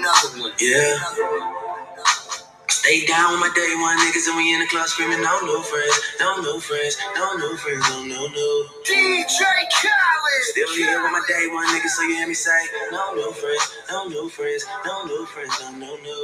[0.00, 0.52] another one.
[0.60, 0.96] Yeah.
[2.68, 5.60] Stay down with my day one niggas and we in the club screaming, no new
[5.62, 8.48] friends, no new friends, no new friends, no no no.
[8.88, 9.36] DJ
[9.68, 10.44] Khaled.
[10.48, 12.56] Still here with my day one niggas, so you hear me say,
[12.90, 16.20] no new friends, no new friends, no new friends, no no no.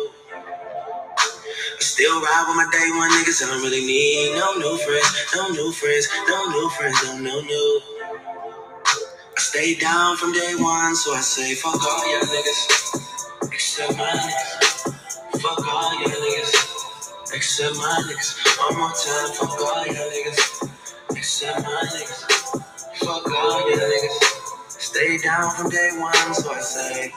[1.66, 5.08] I still ride with my day one niggas, I don't really need no new friends,
[5.36, 7.64] no new friends, no new friends, no no no.
[9.36, 13.05] I stay down from day one, so I say fuck all y'all niggas,
[13.42, 15.40] except my niggas.
[15.40, 18.36] Fuck all y'all niggas, except my niggas.
[18.58, 20.70] One more time, fuck all y'all niggas,
[21.10, 22.20] except my niggas.
[22.98, 24.18] Fuck all y'all niggas.
[24.68, 27.12] Stay down from day one, so I say.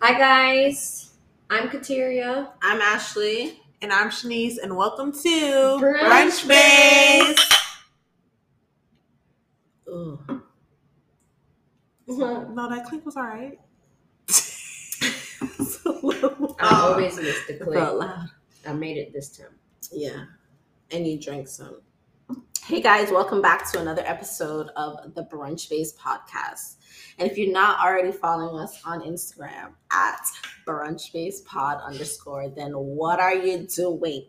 [0.00, 1.12] Hi guys,
[1.50, 2.50] I'm Kateria.
[2.62, 3.60] I'm Ashley.
[3.80, 7.48] And I'm Shanice, and welcome to Brunch Brunch Base.
[9.88, 10.18] Ooh.
[12.08, 13.56] No, that click was all right.
[16.60, 17.76] I always miss the clip.
[17.76, 18.28] loud.
[18.66, 19.54] I made it this time.
[19.92, 20.24] Yeah.
[20.90, 21.80] And you drank some.
[22.64, 26.76] Hey guys, welcome back to another episode of the Brunch Base podcast.
[27.18, 30.20] And if you're not already following us on Instagram at
[30.66, 34.24] Brunch Base Pod underscore, then what are you doing?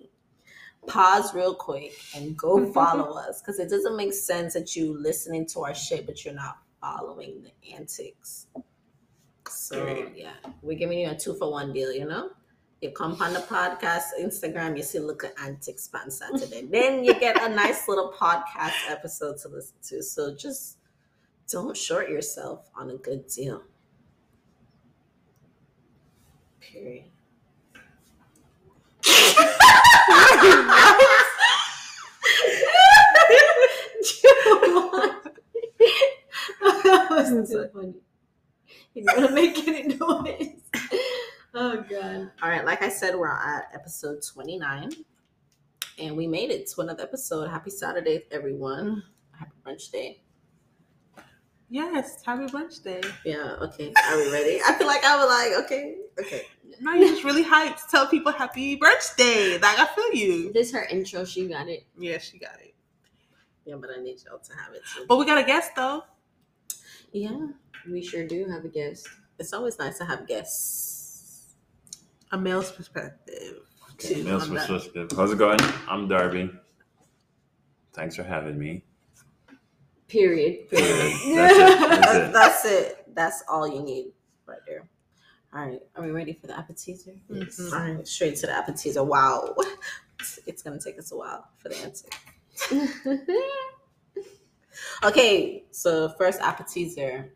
[0.86, 5.47] Pause real quick and go follow us because it doesn't make sense that you listening
[5.47, 8.45] to our shit, but you're not following the antics.
[9.50, 10.14] So Period.
[10.16, 12.30] yeah, we're giving you a two for one deal, you know?
[12.81, 16.66] You come on the podcast, Instagram, you see look at antics on Saturday.
[16.72, 20.02] then you get a nice little podcast episode to listen to.
[20.02, 20.78] So just
[21.52, 23.64] don't short yourself on a good deal.
[26.61, 27.06] Period.
[36.61, 37.94] that was so funny.
[38.94, 40.62] You're gonna make any noise.
[41.54, 42.32] Oh god.
[42.42, 44.92] All right, like I said, we're at episode 29.
[46.00, 47.50] And we made it to another episode.
[47.50, 49.03] Happy Saturday, everyone.
[49.31, 50.22] Happy brunch day.
[51.69, 53.02] Yes, happy brunch day.
[53.25, 53.94] Yeah, okay.
[54.09, 54.59] Are we ready?
[54.66, 56.46] I feel like I was like, okay, okay.
[56.80, 59.59] No, you're just really hyped tell people happy brunch day.
[59.59, 60.53] Like, I feel you.
[60.53, 61.25] This her intro.
[61.25, 61.84] She got it.
[61.97, 62.74] Yeah, she got it.
[63.66, 65.06] Yeah, but I need y'all to have it too.
[65.08, 66.03] But we got a guest, though.
[67.12, 67.38] Yeah,
[67.88, 69.07] We sure do have a guest.
[69.38, 71.56] it's always nice to have guests.
[72.31, 73.59] A male's perspective.
[73.97, 74.67] too, Male's on that.
[74.67, 75.12] perspective.
[75.17, 75.59] How's it going?
[75.88, 76.51] I'm Darby.
[77.94, 78.84] Thanks for having me.
[80.07, 80.69] Period.
[80.69, 81.13] Period.
[81.22, 81.35] Period.
[81.35, 81.89] That's it.
[81.89, 82.34] That's That's, it.
[82.34, 83.06] that's it.
[83.16, 84.12] That's all you need
[84.45, 84.88] right there.
[85.53, 87.13] All right, are we ready for the appetizer?
[87.29, 87.73] Mhm.
[87.73, 89.03] All right, straight to the appetizer.
[89.03, 89.56] Wow,
[90.45, 92.07] it's gonna take us a while for the answer.
[95.03, 97.34] Okay, so first appetizer,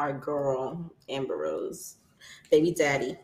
[0.00, 1.96] our girl Amber Rose,
[2.50, 3.16] baby daddy.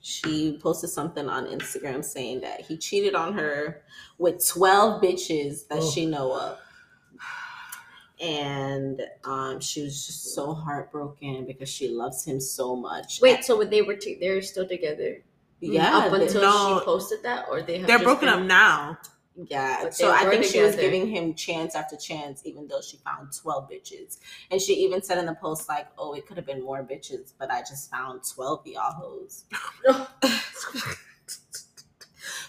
[0.00, 3.82] She posted something on Instagram saying that he cheated on her
[4.18, 5.90] with twelve bitches that Oh.
[5.90, 6.58] she know of,
[8.20, 13.20] and um, she was just so heartbroken because she loves him so much.
[13.20, 15.22] Wait, so when they were t- they're still together
[15.60, 16.78] yeah, up until No.
[16.78, 18.98] she posted that, or they have They're broken been- up now.
[19.36, 23.32] Yeah, so I think she was giving him chance after chance, even though she found
[23.32, 24.18] 12 bitches.
[24.50, 27.32] And she even said in the post, like, oh, it could have been more bitches,
[27.36, 29.44] but I just found 12 of y'all hoes.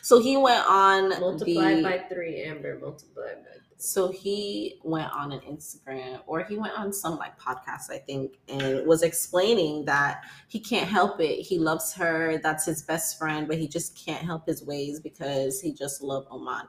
[0.03, 2.77] so he went on Multiplied the, by three, Amber.
[2.79, 3.54] Multiplied by.
[3.85, 3.91] Three.
[3.91, 8.33] so he went on an Instagram or he went on some like podcast, I think,
[8.49, 11.41] and was explaining that he can't help it.
[11.41, 15.61] He loves her, that's his best friend, but he just can't help his ways because
[15.61, 16.67] he just loved Oman.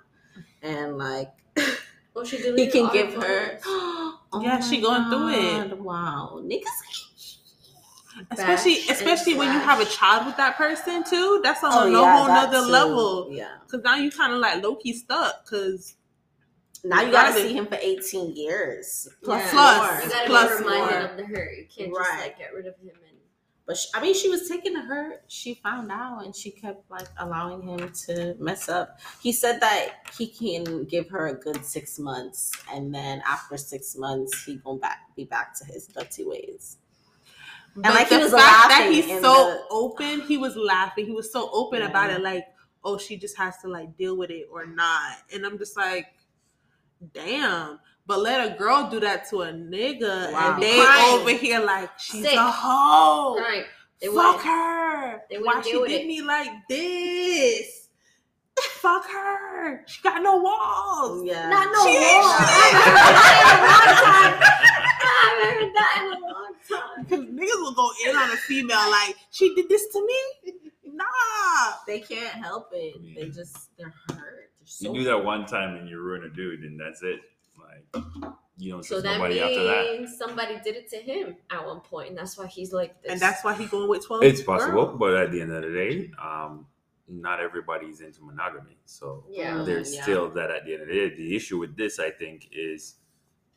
[0.62, 1.32] And like
[2.14, 3.58] Well, she he can give her her.
[4.32, 5.28] Oh Yeah, she my going through
[5.72, 5.78] it.
[5.80, 6.62] Wow, niggas.
[8.30, 11.40] Especially, Bash especially when you have a child with that person too.
[11.44, 12.72] That's on Oh, a no yeah, whole that nother too.
[12.72, 13.28] level.
[13.30, 13.56] Yeah.
[13.70, 15.44] Cause now you kind of like low key stuck.
[15.46, 15.96] Cause
[16.88, 19.50] Now you gotta Gotta- see him for eighteen years plus Yeah.
[19.50, 20.02] Plus, more.
[20.04, 21.10] You gotta Plus be reminded more.
[21.10, 21.56] of the hurt.
[21.58, 22.04] You can't Right.
[22.06, 23.12] just like get rid of him and.
[23.66, 25.22] But she, I mean, she was taking to her.
[25.26, 29.00] She found out, and she kept like allowing him to mess up.
[29.20, 33.96] He said that he can give her a good six months, and then after six
[33.96, 36.76] months, he gonna back be back to his dirty ways.
[37.74, 41.04] But like, he the was fact that he's so the- open, he was laughing.
[41.06, 41.88] He was so open Yeah.
[41.88, 42.46] about it, like,
[42.84, 45.16] oh, she just has to like deal with it or not.
[45.32, 46.06] And I'm just like,
[47.12, 47.78] damn.
[48.06, 50.54] But let a girl do that to a nigga, Wow.
[50.54, 51.20] and they Crying.
[51.20, 52.34] over here like she's Sick.
[52.34, 53.36] a hoe.
[53.38, 53.64] Right.
[54.00, 55.22] They Fuck wouldn't- her.
[55.30, 56.06] they Why she deal did it.
[56.06, 57.88] me like this?
[58.58, 59.84] Fuck her.
[59.86, 61.24] She got no walls.
[61.24, 62.00] Yeah, Not no She more.
[62.00, 62.24] ain't
[65.08, 66.86] I haven't heard that in a long time.
[66.96, 68.90] I haven't heard that in a long Because niggas will go in on a female
[68.90, 70.52] like she did this to me.
[70.84, 71.04] Nah.
[71.86, 72.96] They can't help it.
[73.14, 74.45] They just they're hurt.
[74.66, 77.20] They're so You do that one time and you ruin a dude, and that's it.
[77.58, 78.04] Like
[78.58, 80.08] you don't So trust that nobody after that.
[80.18, 83.12] somebody did it to him at one point, and that's why he's like this.
[83.12, 84.22] And that's why he going with twelve.
[84.22, 84.98] It's possible, girls.
[84.98, 86.66] but at the end of the day, um,
[87.08, 88.76] not everybody's into monogamy.
[88.84, 89.62] So yeah.
[89.62, 90.02] there's yeah.
[90.02, 91.16] still that at the end of the day.
[91.16, 92.96] The issue with this, I think, is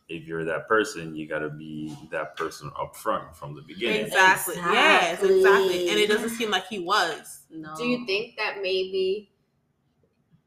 [0.10, 4.06] if you're that person, you got to be that person up front from the beginning.
[4.06, 4.56] Exactly.
[4.56, 5.90] Yes, exactly.
[5.90, 7.42] And it doesn't seem like he was.
[7.50, 7.76] no.
[7.78, 9.32] Do you think that maybe,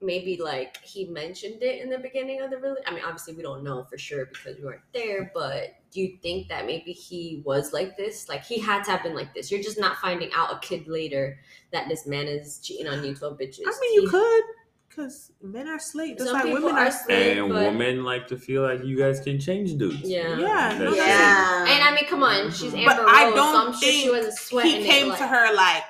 [0.02, 2.80] maybe like he mentioned it in the beginning of the really?
[2.86, 5.30] I mean, obviously we don't know for sure because we weren't there.
[5.34, 8.28] But do you think that maybe he was like this?
[8.28, 9.50] Like he had to have been like this.
[9.50, 11.38] You're just not finding out a kid later
[11.72, 13.62] that this man is cheating on you, twelve bitches.
[13.66, 14.42] I mean, you He- could,
[14.88, 16.90] because men are slave, just Some like people women are are.
[16.90, 17.38] slave.
[17.38, 20.02] And but- women like to feel like you guys can change dudes.
[20.02, 20.36] Yeah.
[20.36, 20.96] Yeah, no, That's that's- it.
[20.98, 21.64] Yeah.
[21.74, 22.80] And I mean, come on, she's Mhm.
[22.86, 24.80] Amber But I Rose, don't so I'm sure she think wasn't sweating.
[24.82, 25.82] He came it, to like- her like,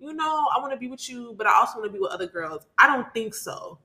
[0.00, 2.10] you know, I want to be with you, but I also want to be with
[2.10, 2.62] other girls.
[2.78, 3.78] I don't think so.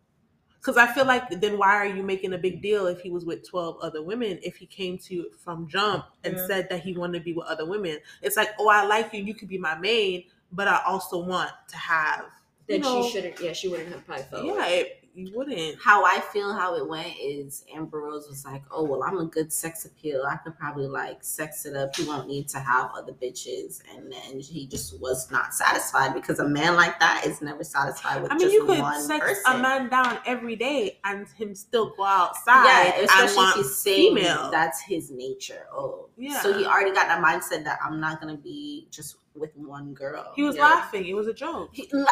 [0.60, 3.24] Because I feel like then why are you making a big deal if he was
[3.24, 4.40] with 12 other women?
[4.42, 6.48] If he came to you from jump and Yeah.
[6.48, 9.22] said that he wanted to be with other women, it's like, oh, I like you.
[9.24, 12.26] You could be my maid, but I also want to have.
[12.68, 13.40] Then you know, she shouldn't.
[13.40, 14.46] Yeah, she wouldn't have probably felt.
[14.46, 15.78] Yeah, it, you wouldn't.
[15.82, 19.26] how I feel how it went is Amber Rose was like, Oh well I'm a
[19.26, 20.24] good sex appeal.
[20.30, 21.98] I could probably like sex it up.
[21.98, 26.40] You won't need to have other bitches and then he just was not satisfied because
[26.40, 29.26] a man like that is never satisfied with I mean, just you could one sex
[29.26, 29.44] person.
[29.48, 34.16] a man down every day and him still go outside yeah, especially if he's saying
[34.18, 34.52] female.
[34.52, 35.66] that's his nature.
[35.74, 36.40] Oh, Yeah.
[36.42, 40.32] So he already got that mindset that I'm not gonna be just with one girl.
[40.36, 40.64] He was Yeah.
[40.64, 41.06] laughing.
[41.08, 41.70] It was a joke.
[41.74, 42.06] He, la-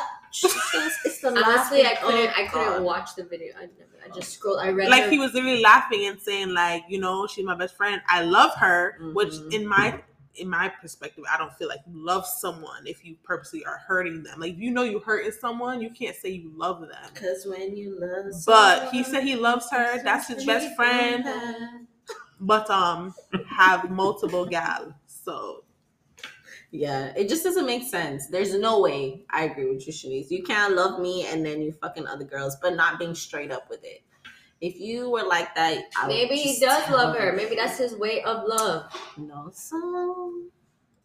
[0.43, 2.29] it's the Honestly, I couldn't.
[2.29, 2.83] Oh, I couldn't God.
[2.83, 3.53] watch the video.
[3.57, 3.89] I never.
[4.05, 4.59] I just scrolled.
[4.59, 7.55] I read like her- he was literally laughing and saying like you know she's my
[7.55, 9.53] best friend i love her which Mhm.
[9.53, 10.01] in my
[10.35, 14.21] in my perspective i don't feel like you love someone if you purposely are hurting
[14.23, 17.77] them like you know you hurting someone you can't say you love them Cause when
[17.77, 21.87] you love, but he said he loves her that's his best friend them
[22.41, 23.13] but um
[23.47, 25.63] have multiple gal so
[26.75, 28.27] Yeah, it just doesn't make sense.
[28.27, 29.25] There's no way.
[29.29, 30.31] I agree with you, Shanice.
[30.31, 33.69] You can't love me and then you fucking other girls, but not being straight up
[33.69, 34.01] with it.
[34.59, 37.31] If you were like that, I would Maybe he does tell love her.
[37.33, 38.91] Maybe that's his way of love.
[39.17, 39.51] no.
[39.53, 40.33] So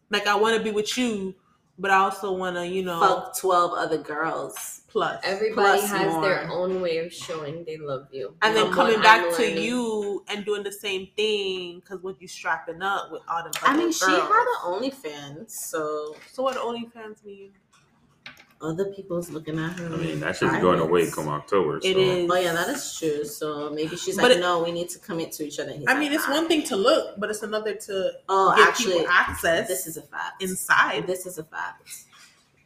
[0.09, 1.35] like i want to be with you
[1.77, 4.78] but i also want to you know fuck twelve other girls.
[4.89, 8.35] Plus Everybody Plus has their own way of showing they love you.
[8.41, 12.81] and then coming back to you and doing the same thing because what you strapping
[12.81, 17.23] up with all them I other mean, she had an OnlyFans, so So what OnlyFans
[17.23, 17.51] mean?
[18.61, 19.85] other people's looking at her.
[19.85, 21.79] I mean, that shit's going away come October.
[21.79, 21.87] So.
[21.87, 22.29] It is.
[22.29, 23.23] Oh yeah, that is true.
[23.23, 25.69] So maybe she's But like, it- no, we need to commit to each other.
[25.71, 28.11] And he's I like, mean, it's "Nah." one thing to look, but it's another to
[28.27, 30.43] Oh, give actually, people access this is a fact.
[30.43, 31.07] inside.
[31.07, 31.87] This is a fact.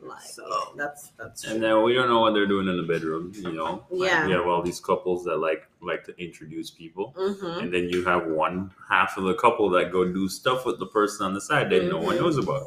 [0.08, 1.54] Like, So- that's that's true.
[1.54, 3.32] And then we don't know what they're doing in the bedroom.
[3.36, 4.28] You know, Like, Yeah.
[4.28, 8.04] you have all these couples that like like to introduce people, hmm and then you
[8.06, 11.42] have one half of the couple that go do stuff with the person on the
[11.42, 12.64] side that no one knows about.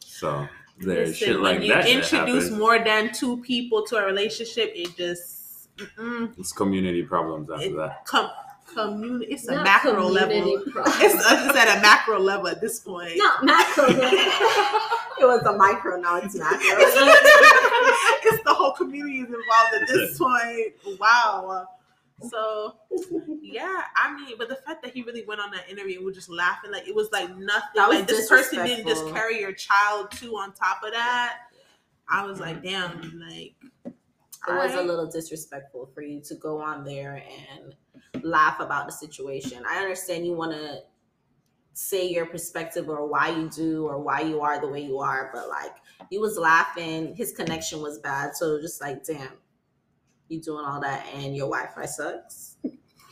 [0.00, 0.46] So
[0.78, 1.84] there's Listen, shit like when you that.
[1.84, 2.50] that introduce happens.
[2.50, 6.36] more than two people to a relationship, it just mm-mm.
[6.38, 8.04] It's community problems after it that.
[8.04, 8.30] com-
[8.72, 9.32] community.
[9.32, 10.62] It's a Not macro level.
[10.66, 13.12] It's, it's at a macro level at this point.
[13.16, 13.86] not macro.
[15.20, 16.58] It was a micro, now it's macro.
[16.62, 21.00] it's the whole community is involved at this point.
[21.00, 21.66] Wow.
[22.30, 22.76] So
[23.42, 26.14] yeah, I mean, but the fact that he really went on that interview and was
[26.14, 27.68] just laughing, like it was like nothing.
[27.74, 31.38] Was like this person didn't just carry your child too on top of that.
[32.08, 33.54] I was like, damn, like
[34.46, 38.92] It was a little disrespectful for you to go on there and laugh about the
[38.92, 39.62] situation.
[39.68, 40.82] I understand you want to
[41.72, 45.30] say your perspective or why you do or why you are the way you are,
[45.32, 45.72] but like
[46.10, 49.32] he was laughing, his connection was bad, so just like, damn,
[50.28, 52.47] you doing all that and your Wi-Fi sucks.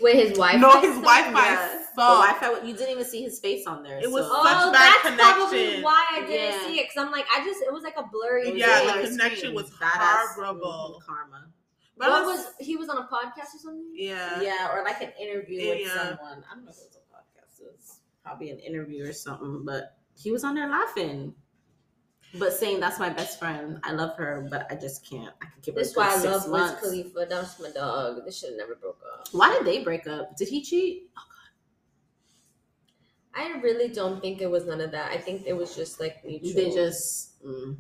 [0.01, 0.61] With his wife.
[0.61, 2.03] No, his Wi-Fi Yeah, the.
[2.03, 3.99] Wi-Fi, you didn't even see his face on there.
[3.99, 6.67] It was so- such Oh, bad that's probably why I didn't Yeah.
[6.67, 6.87] see it.
[6.95, 8.53] Cause I'm like, I just it was like a blurry.
[8.59, 8.87] Yeah, thing.
[8.89, 11.03] the Blurry connection was Badass, horrible.
[11.07, 11.47] Karma.
[11.99, 13.91] But what I was he was on a podcast or something?
[13.95, 14.41] yeah.
[14.43, 16.45] yeah, or like an interview with someone.
[16.51, 17.61] I don't know if it was a podcast.
[17.63, 19.65] It was probably an interview or something.
[19.65, 21.35] But he was on there laughing,
[22.39, 23.81] but saying that's my best friend.
[23.83, 25.35] I love her, but I just can't.
[25.43, 25.83] I could give her.
[25.83, 26.73] Good why I love Wiz.
[26.81, 27.27] Khalifa.
[27.29, 28.25] That's my dog.
[28.25, 29.29] This shit never broke up.
[29.33, 30.37] Why did they break up?
[30.37, 31.11] Did he cheat?
[31.19, 31.23] Oh,
[33.35, 33.43] god.
[33.43, 35.11] I really don't think it was none of that.
[35.11, 36.55] I think it was just like mutual.
[36.55, 37.43] They just.
[37.45, 37.77] Mm.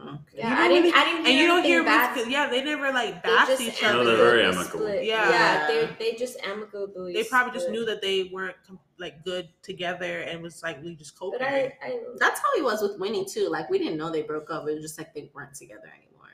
[0.00, 0.38] Okay.
[0.38, 0.82] Yeah, You I didn't.
[0.84, 1.26] really- I didn't.
[1.26, 2.30] And you don't hear anything bad.
[2.30, 4.04] Yeah, they never like They bashed just each No, other.
[4.04, 4.80] they're very amicably amicable.
[4.86, 5.04] split.
[5.04, 5.30] Yeah.
[5.30, 7.12] yeah, they they just amicably.
[7.14, 8.56] They probably just knew that they weren't
[8.98, 12.62] like good together and was like we just co But I, I That's how he
[12.62, 13.48] was with Winnie too.
[13.48, 14.66] Like we didn't know they broke up.
[14.68, 16.30] It was just like they weren't together anymore.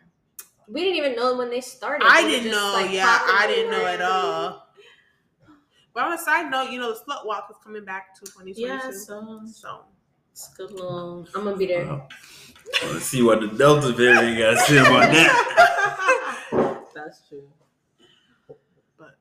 [0.69, 2.07] we didn't even know when they started.
[2.09, 2.73] I They didn't just, know.
[2.73, 4.67] like, yeah, I didn't know at all.
[5.93, 8.61] But on a side note, you know, the slut walk is coming back to 2022.
[8.63, 9.81] Yeah, so so
[10.33, 11.27] it's good little.
[11.35, 11.85] I'm gonna be there.
[11.87, 12.09] Well,
[12.93, 16.85] let's see what the Delta variant got to say about that.
[16.95, 17.43] That's true.
[18.99, 19.17] but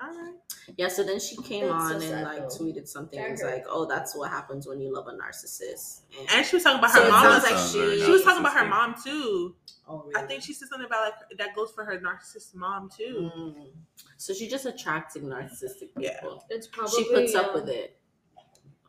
[0.00, 0.34] all right.
[0.76, 2.56] Yeah, so then she came That's on so and sad, like though.
[2.64, 3.18] tweeted something.
[3.20, 6.46] That It was like, "Oh, that's what happens when you love a narcissist." And, And
[6.46, 7.22] she was talking about her it mom.
[7.40, 9.56] sounds like she- she was talking about her mom too.
[9.88, 13.30] oh, I think she said something about like that goes for her narcissist mom too.
[13.36, 13.70] Mm.
[14.16, 16.20] So she's just attracting narcissistic Yeah.
[16.20, 16.44] people.
[16.50, 17.98] It's probably She puts up um, with it.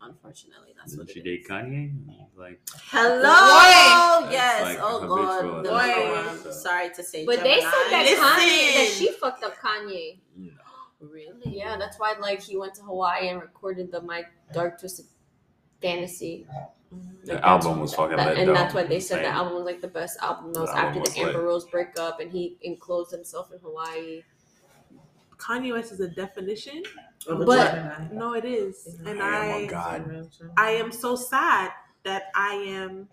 [0.03, 1.47] Unfortunately, that's Didn't what she it date.
[1.47, 1.93] Kanye?
[2.35, 3.21] Like, Hello.
[3.21, 4.31] Boy.
[4.31, 4.61] Yes.
[4.63, 5.45] Like oh God.
[5.45, 6.51] at No, this I'm point, so.
[6.51, 7.25] sorry to say.
[7.25, 8.25] But they said that Listen.
[8.25, 10.17] Kanye that she fucked up Kanye.
[10.37, 10.51] you
[10.99, 11.55] Really?
[11.57, 15.05] Yeah, that's why like he went to Hawaii and recorded the My Dark Twisted
[15.81, 16.47] Fantasy.
[17.23, 18.37] the Like, album was fucking that- lit.
[18.39, 18.53] and though.
[18.53, 20.51] that's why they said the album was like the best album.
[20.53, 21.43] That was The album after was the Amber lit.
[21.47, 24.23] Rose breakup, and he enclosed himself in Hawaii.
[25.37, 26.83] Kanye West is a definition.
[27.27, 30.27] But But- No, it is, and I am god.
[30.57, 31.71] I am so sad
[32.03, 33.07] that I am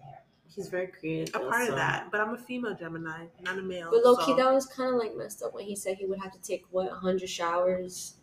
[0.49, 1.35] he's very creative.
[1.35, 1.73] a part also.
[1.73, 2.11] of that.
[2.11, 3.91] But I'm a female Gemini, not a male.
[3.91, 6.07] But low so- key, that was kind of like messed up when he said he
[6.07, 8.15] would have to take what hundred showers.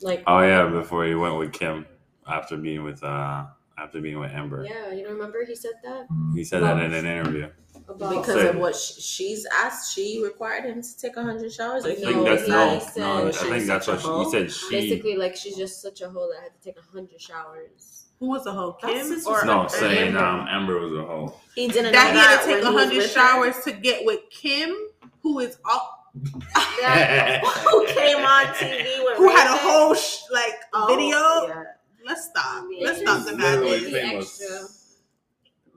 [0.00, 1.86] Like Oh yeah, before he went with Kim
[2.26, 3.46] after being with uh
[3.78, 4.64] after being with Amber.
[4.68, 7.48] yeah, you don't remember he said that He said that in an interview.
[7.88, 9.94] About because Say- of what sh- she's asked.
[9.94, 11.84] She required him to take hundred showers.
[11.84, 13.28] Or I he think No, that's no, said- no.
[13.28, 14.52] I think that's what she, he said.
[14.52, 18.04] She basically like she's just such a hoe that I had to take hundred showers.
[18.20, 18.72] Who was a hoe?
[18.72, 20.18] Kim his or no or saying Amber.
[20.24, 21.34] um Amber was a hoe.
[21.54, 23.10] He didn't that know he had to take when hundred with her?
[23.12, 24.74] showers to get with Kim,
[25.22, 30.86] who is all, Who came on TV with who had a whole sh- like Oh,
[30.88, 31.54] video.
[31.56, 31.64] yeah.
[32.04, 32.64] Let's stop.
[32.70, 32.86] Yeah.
[32.86, 34.40] Let's stop just the Literally madness.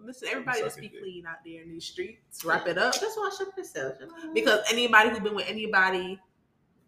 [0.08, 0.28] Extra.
[0.28, 1.00] Listen, everybody just be dick.
[1.02, 2.44] clean out there in these streets.
[2.46, 2.94] Wrap it up.
[3.00, 3.96] Just wash up yourself.
[4.34, 6.20] Because anybody who's been with anybody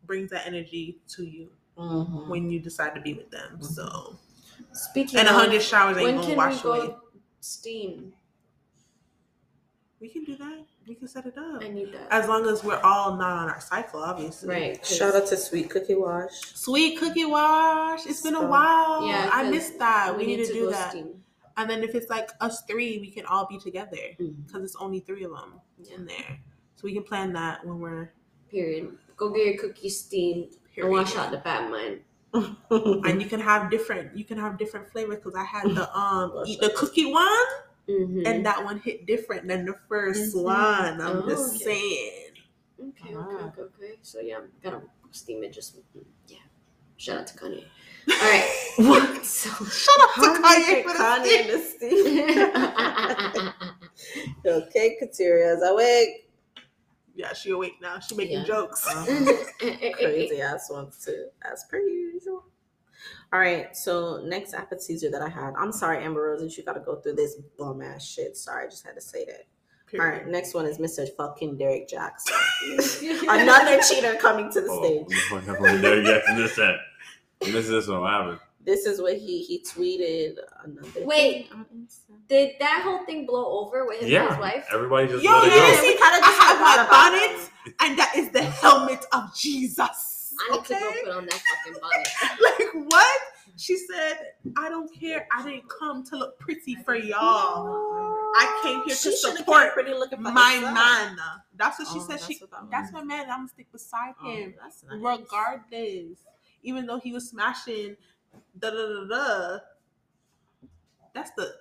[0.05, 2.27] brings that energy to you Mhm.
[2.27, 3.61] when you decide to be with them.
[3.61, 4.17] So
[4.73, 6.95] Speaking and a hundred showers ain't when gonna can we wash go away.
[7.39, 8.13] steam?
[9.99, 10.65] We can do that.
[10.85, 11.63] We can set it up.
[11.63, 12.07] I need that.
[12.11, 14.49] As long as we're all not on our cycle, obviously.
[14.49, 14.77] right.
[14.81, 16.31] 'cause- Shout out to Sweet Cookie Wash.
[16.55, 18.05] Sweet cookie wash.
[18.05, 19.07] It's been a while.
[19.07, 20.17] Yeah, I missed that.
[20.17, 20.89] We, need, to, do go that.
[20.91, 21.22] Steam.
[21.57, 24.99] And then if it's like us three, we can all be together because it's only
[24.99, 25.95] three of them Yeah.
[25.95, 26.39] in there.
[26.75, 28.11] So we can plan that when we're
[28.49, 28.97] Period.
[29.17, 32.01] Go get your cookies steamed and wash out the bad mind.
[33.05, 36.33] and you can have different you can have different flavors because I had the um
[36.45, 37.29] eat the cookie one
[37.89, 38.25] Mm-hmm.
[38.25, 40.43] and that one hit different than the 1st Mhm.
[40.43, 41.01] one.
[41.01, 41.63] I'm Oh, just okay.
[41.65, 42.31] saying.
[42.79, 43.93] okay, okay, okay, okay.
[44.01, 44.81] So yeah, I'm gonna
[45.11, 45.51] steam it.
[45.51, 45.77] Just
[46.27, 46.37] yeah.
[46.95, 47.65] Shout out to Kanye.
[48.09, 48.49] All right.
[48.75, 49.23] What?
[49.23, 49.49] So.
[49.65, 51.91] Shut up to Kanye for the Kanye stick.
[51.91, 54.45] and Steve.
[54.45, 56.27] okay, Kateria's awake.
[57.15, 57.99] Yeah, she awake now.
[57.99, 58.45] She making Yeah.
[58.45, 58.87] jokes.
[58.87, 59.33] Uh-huh.
[59.93, 62.45] Crazy ass ones too, as per usual.
[63.31, 65.53] All right, so next appetizer that I had.
[65.57, 68.35] I'm sorry, Amber Rose, that you got to go through this bum ass shit.
[68.37, 69.45] Sorry, I just had to say that.
[69.99, 71.05] All right, next one is Mr.
[71.15, 72.35] fucking Derek Jackson.
[73.29, 75.31] Another cheater coming to the Oh, stage.
[75.31, 76.01] what happened there?
[76.03, 76.57] Jackson this
[77.45, 77.51] that.
[77.51, 77.87] This is.
[77.87, 78.39] What happened?
[78.65, 80.37] This is what he he tweeted.
[80.63, 81.49] Another Wait.
[81.49, 81.87] thing.
[82.29, 84.65] Did that whole thing blow over with him and his Yeah, wife?
[84.71, 85.65] everybody just Yo, let it you go.
[85.65, 87.73] didn't see- kinda I just have my bonnet, him.
[87.81, 90.33] and that is the helmet of Jesus.
[90.39, 92.07] I need to go put on that fucking bonnet.
[92.41, 93.21] like what?
[93.57, 94.17] She said,
[94.57, 95.27] "I don't care.
[95.31, 97.67] I didn't come to look pretty for y'all.
[98.35, 100.73] I came here She to support pretty looking for my herself.
[100.73, 101.17] man."
[101.55, 102.09] That's what she Oh, said.
[102.19, 103.29] that's She what that that's my man.
[103.29, 104.99] I'm gonna stick beside Oh, him that's nice.
[104.99, 106.17] regardless.
[106.63, 107.95] Even though he was smashing,
[108.57, 109.57] da da da da.
[111.13, 111.53] That's the.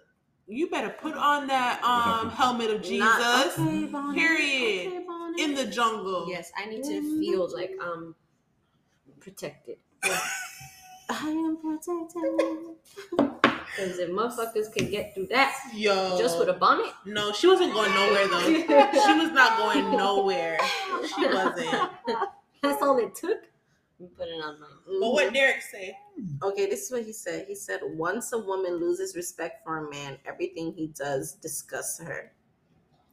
[0.49, 4.19] You better put on that um helmet of Jesus Not- okay, Bonnie.
[4.19, 4.87] Period.
[4.89, 5.43] Okay, Bonnie.
[5.43, 6.27] in the jungle.
[6.29, 8.15] Yes, I need to feel like um
[9.21, 9.79] protected.
[10.05, 13.31] I am protected.
[13.75, 17.73] Because if motherfuckers can get through that Yo, just with a bonnet, no, she wasn't
[17.73, 18.43] going nowhere though.
[19.07, 20.59] she was not going nowhere.
[21.17, 21.91] She wasn't.
[22.63, 23.45] That's all it took.
[24.03, 25.01] You put it on mine.
[25.01, 25.97] But what Derek say?
[26.43, 27.45] Okay, this is what he said.
[27.47, 32.33] He said, once a woman loses respect for a man, everything he does disgusts her.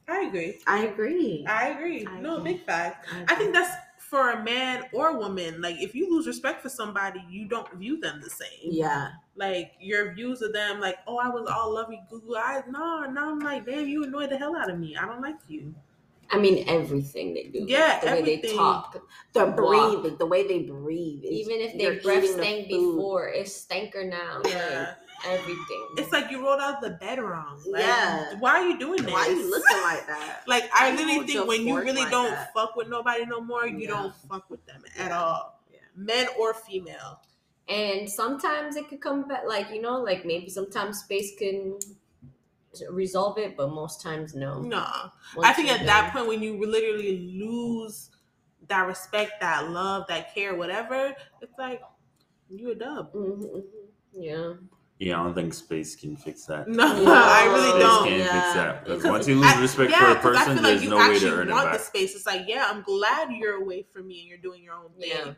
[0.08, 0.58] I agree.
[0.66, 1.46] I agree.
[1.46, 2.04] I agree.
[2.08, 2.54] I no, agree.
[2.54, 3.06] big fact.
[3.14, 3.36] I agree.
[3.36, 5.62] think that's for a man or a woman.
[5.62, 8.72] Like if you lose respect for somebody, you don't view them the same.
[8.72, 9.12] Yeah.
[9.36, 12.64] like your views of them, like, oh, I was all lovey Google eyes.
[12.68, 14.96] No, now I'm like, damn, you annoy the hell out of me.
[14.96, 15.72] I don't like you.
[16.32, 17.64] I mean, everything they do.
[17.66, 18.96] Yeah, the way they talk.
[19.32, 19.56] The Walk.
[19.56, 21.24] breathing, the way they breathe.
[21.24, 22.94] Even if you're their breath eating the stank food.
[22.96, 24.40] before, it's stanker now.
[24.46, 24.94] Yeah.
[25.24, 25.86] Like, everything.
[25.98, 27.60] It's like you rolled out of the bed wrong.
[27.66, 28.34] Like, Yeah.
[28.38, 29.12] Why are you doing this?
[29.12, 30.42] Why are you looking like that?
[30.46, 32.54] Like I Why you literally think when you really like don't that?
[32.54, 33.88] fuck with nobody no more, you Yeah.
[33.88, 35.60] don't fuck with them at all.
[35.70, 35.78] Yeah.
[35.96, 37.20] Men or female.
[37.68, 41.78] and sometimes it could come back, like you know, like maybe sometimes space can
[42.90, 44.60] resolve it, but most times no.
[44.60, 45.10] Nah.
[45.42, 48.10] I think you're at that point when you literally lose
[48.68, 51.80] that respect, that love, that care, whatever, it's like
[52.48, 53.12] you a dub.
[53.12, 53.62] Mhm, mhm.
[54.12, 54.52] Yeah.
[54.98, 56.68] Yeah, I don't think space can fix that.
[56.68, 57.12] No, No.
[57.14, 58.04] I really Space don't.
[58.08, 58.42] can't Yeah.
[58.42, 60.82] fix that because Because once you lose I- respect yeah, for a person, feel there's
[60.88, 61.80] no way to earn it want the back.
[61.80, 62.14] space.
[62.14, 65.10] It's like, yeah, I'm glad you're away from me and you're doing your own thing.
[65.10, 65.32] Yeah.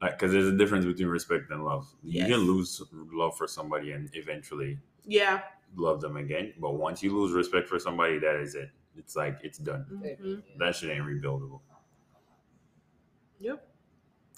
[0.00, 1.86] Because there's a difference between respect and love.
[2.02, 2.80] You can lose
[3.12, 5.42] love for somebody and eventually Yeah.
[5.76, 8.70] Love them again, but once you lose respect for somebody, that is it.
[8.96, 9.86] It's like it's done.
[10.20, 10.42] Mhm.
[10.58, 11.60] That shit ain't rebuildable.
[13.38, 13.66] Yep.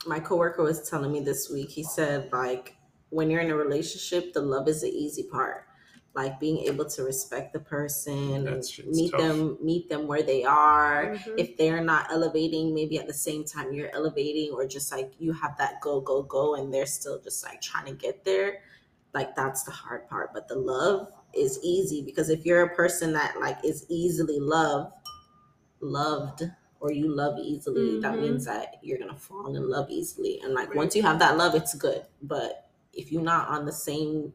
[0.07, 2.77] my coworker was telling me this week he said like
[3.11, 5.65] when you're in a relationship the love is the easy part
[6.15, 9.21] like being able to respect the person That and meet tough.
[9.21, 11.39] them meet them where they are Mhm.
[11.39, 15.33] if they're not elevating maybe at the same time you're elevating or just like you
[15.33, 18.63] have that go go go and they're still just like trying to get there
[19.15, 23.13] like that's the hard part but the love is easy because if you're a person
[23.13, 24.93] that like is easily loved
[25.81, 26.43] loved
[26.81, 28.21] or you love easily that Mhm.
[28.21, 30.77] means that you're gonna fall in love easily and like Right.
[30.77, 34.33] once you have that love it's good but if you're not on the same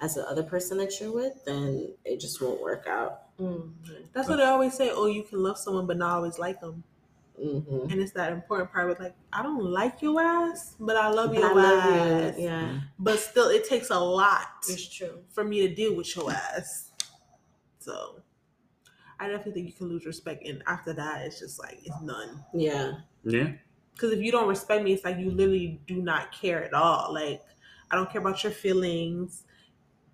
[0.00, 3.72] as the other person that you're with then it just won't work out Mhm.
[4.12, 4.90] That's what they always say.
[4.90, 6.84] Oh, you can love someone but not always like them.
[7.36, 11.08] Hmm And it's that important part with like, I don't like your ass, but I
[11.08, 12.38] love your I love ass.
[12.38, 12.44] you.
[12.44, 12.80] Yeah.
[12.98, 15.20] But still, it takes a lot It's true.
[15.30, 16.90] for me to deal with your ass.
[17.78, 18.20] So
[19.18, 20.46] I definitely think you can lose respect.
[20.46, 22.44] And after that, it's just like, it's none.
[22.54, 22.92] Yeah.
[23.24, 23.52] Yeah.
[23.94, 27.12] Because if you don't respect me, it's like you literally do not care at all.
[27.12, 27.42] Like,
[27.90, 29.44] I don't care about your feelings,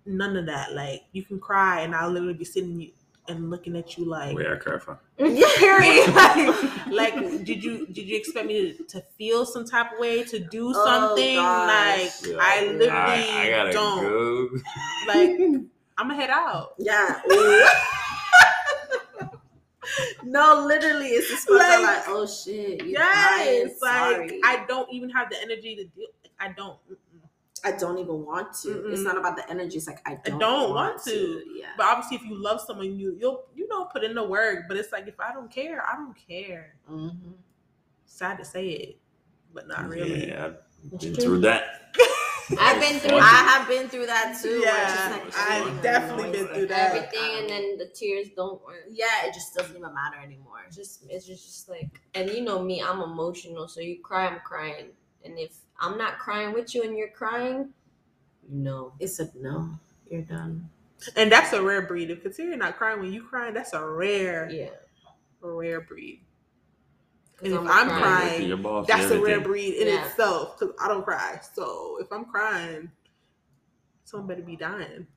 [0.05, 0.73] none of that.
[0.73, 2.91] Like, you can cry, and I'll literally be sitting
[3.27, 4.97] and looking at you like, We are careful.
[5.17, 6.07] Period.
[6.91, 10.39] like did you did you expect me to, to feel some type of way to
[10.39, 12.23] do Oh, something gosh.
[12.23, 12.37] like Yeah.
[12.39, 14.49] i literally I, I gotta don't go.
[15.07, 15.29] like
[15.97, 17.21] i'm gonna head out yeah.
[20.23, 24.19] No, literally, it's just like, Like, like, oh shit, you yes crying?
[24.21, 24.41] like Sorry.
[24.43, 26.07] i don't even have the energy to deal
[26.39, 26.77] i don't.
[27.63, 28.89] I don't even want to.
[28.89, 29.05] It's Mm-mm.
[29.05, 29.77] not about the energy.
[29.77, 31.11] It's like I don't, don't want, want to.
[31.11, 31.43] to.
[31.57, 31.67] Yeah.
[31.77, 34.77] but obviously if you love someone you you'll you know put in the work but
[34.77, 37.09] it's like if i don't care i don't care hmm
[38.05, 38.97] sad to say it
[39.53, 40.45] but not really Yeah,
[40.93, 41.93] I've been through that.
[42.59, 44.61] I've been through I have been through that too.
[44.65, 46.95] Yeah, like, I've oh, definitely no, been through that.
[46.95, 48.85] everything, and then the tears don't work.
[48.89, 50.57] yeah, it just doesn't even matter anymore.
[50.65, 54.27] It's just it's just, just like and you know me i'm emotional so you cry
[54.27, 54.87] i'm crying
[55.23, 57.69] and if i'm not crying with you and you're crying
[58.49, 59.69] no It's a no.
[60.09, 60.69] You're done.
[61.15, 64.49] and that's a rare breed if you're not crying when you crying that's a rare
[64.49, 64.69] yeah
[65.41, 66.21] rare breed
[67.37, 68.03] 'Cause And if I'm I'm crying.
[68.03, 70.05] crying, Your boss, That's a rare breed in Yeah.
[70.05, 71.39] itself because I don't cry.
[71.53, 72.91] So if I'm crying,
[74.03, 75.07] someone better be dying.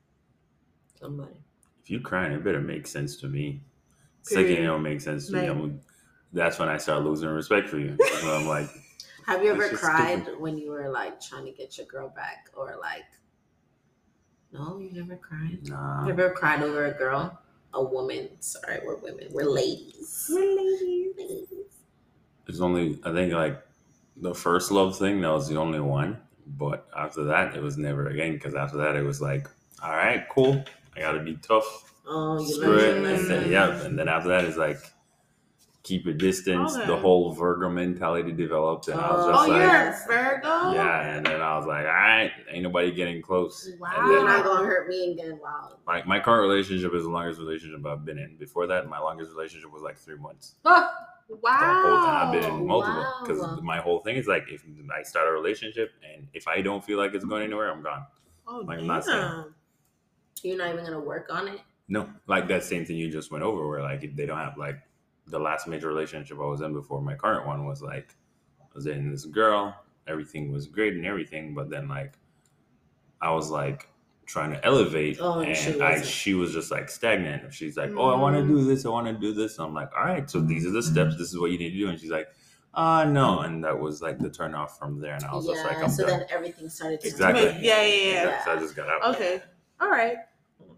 [0.97, 1.35] somebody
[1.83, 3.61] If you're crying, it better make sense to me.
[4.21, 4.67] Second, it Period.
[4.67, 5.47] don't make sense to me.
[5.47, 5.81] I'm,
[6.31, 7.97] that's when I start losing respect for you.
[8.23, 8.69] I'm like,
[9.25, 10.39] Have you ever cried stupid.
[10.39, 13.05] when you were like trying to get your girl back, or like?
[14.51, 15.59] No, you never cried.
[15.67, 16.05] nah.
[16.05, 17.39] You ever cried over a girl,
[17.73, 18.29] a woman?
[18.39, 19.27] Sorry, we're women.
[19.31, 20.27] We're ladies.
[20.29, 21.47] We're ladies.
[22.47, 23.61] It's only I think like
[24.17, 26.17] the first love thing that was the only one,
[26.57, 29.47] but after that it was never again because after that it was like,
[29.81, 30.63] all right, cool,
[30.95, 33.51] I gotta be tough, Oh, you screw it, learned your and then, lesson.
[33.51, 34.77] yeah, and then after that it's like
[35.83, 36.73] keep a distance.
[36.75, 40.05] The whole Virgo mentality developed, and I was just Oh, like, you're yes.
[40.07, 40.71] Virgo?
[40.73, 43.69] yeah, and then I was like, all right, ain't nobody getting close.
[43.79, 43.89] Wow.
[43.97, 45.39] And You're not gonna hurt me again.
[45.43, 45.77] Wow.
[45.85, 48.37] like my current relationship is the longest relationship I've been in.
[48.37, 50.55] Before that, my longest relationship was like three months.
[51.29, 51.83] Wow.
[51.83, 53.23] the whole time I've been in multiple wow.
[53.25, 54.63] because my whole thing is like if
[54.95, 58.05] I start a relationship and if I don't feel like it's going anywhere, I'm gone.
[58.45, 58.87] Oh, Like, I'm damn.
[58.87, 59.43] not saying-
[60.43, 61.61] You're not even gonna work on it.
[61.87, 64.75] No, like that same thing you just went over, where like they don't have like
[65.27, 68.15] the last major relationship I was in before my current one was like
[68.61, 69.75] I was dating this girl,
[70.07, 72.13] everything was great and everything, but then like
[73.21, 73.87] I was like
[74.25, 76.07] trying to elevate Oh, and and she I wasn't.
[76.07, 77.53] she was just like stagnant.
[77.53, 78.47] She's like, Oh, I want to Mm.
[78.47, 79.59] do this, I want to do this.
[79.59, 80.93] I'm like, all right, so these are the Mm-hmm.
[80.93, 81.89] steps, this is what you need to do.
[81.89, 82.27] And she's like,
[82.73, 85.63] uh no, and that was like the turn off from there, and I was just
[85.63, 86.19] like, I'm so done.
[86.19, 87.43] then everything started to Exactly.
[87.61, 88.23] Yeah, yeah, yeah.
[88.25, 88.43] Yeah.
[88.45, 89.15] So I just got out.
[89.15, 89.41] Okay.
[89.79, 90.17] All right.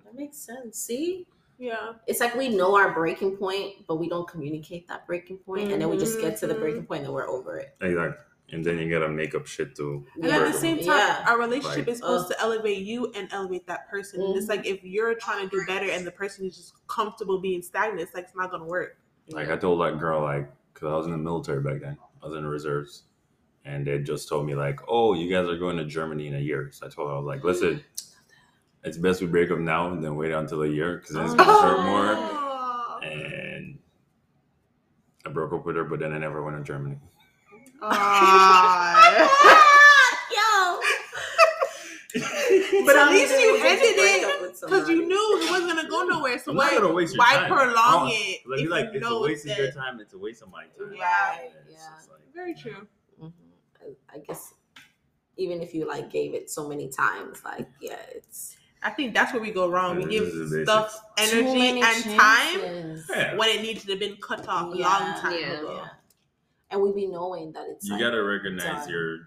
[0.03, 0.77] That makes sense.
[0.77, 1.25] See,
[1.57, 1.93] Yeah.
[2.07, 5.81] it's like we know our breaking point, but we don't communicate that breaking point, and
[5.81, 6.59] then we just get to the Mhm.
[6.59, 7.75] breaking point and we're over it.
[7.81, 8.17] Exactly.
[8.51, 10.05] And then you gotta make up shit to.
[10.15, 10.85] And at the same with.
[10.85, 11.25] time, Yeah.
[11.27, 12.31] our relationship Like- is supposed Ugh.
[12.37, 14.21] to elevate you and elevate that person.
[14.21, 17.39] And it's like if you're trying to do better and the person is just comfortable
[17.39, 18.97] being stagnant, it's like it's not gonna work.
[19.29, 21.97] Like I told that girl, like, cause I was in the military back then.
[22.21, 23.03] I was in the reserves,
[23.65, 26.39] and they just told me like, "Oh, you guys are going to Germany in a
[26.39, 27.83] year." So I told her, I was like, "Listen,
[28.85, 31.33] it's best we break up now and then wait until a year, cause then it's
[31.33, 32.99] gonna hurt more." Oh.
[33.03, 33.77] And
[35.25, 36.97] I broke up with her, but then I never went to Germany.
[40.35, 40.79] Yo,
[42.85, 46.39] But at least you ended it because you knew it wasn't gonna go nowhere.
[46.39, 47.51] So why, gonna waste why time.
[47.51, 48.11] prolong No.
[48.11, 48.39] it?
[48.47, 49.99] Like, if like you it's a waste of your time.
[49.99, 50.89] It's a waste of my time.
[50.91, 51.89] Right, It's yeah.
[52.09, 52.87] like- Very true.
[53.21, 53.33] Mhm.
[53.81, 54.53] I- I guess
[55.37, 59.33] even if you like gave it so many times, like yeah, it's I think that's
[59.33, 59.95] where we go wrong.
[59.97, 63.01] We give this is the stuff energy many and time.
[63.09, 63.35] Yeah.
[63.35, 65.59] when it needs to have been cut off a Yeah, long time yeah.
[65.59, 65.73] ago.
[65.81, 65.87] Yeah.
[66.69, 68.89] And we be knowing that it's you like, gotta recognize done.
[68.89, 69.17] your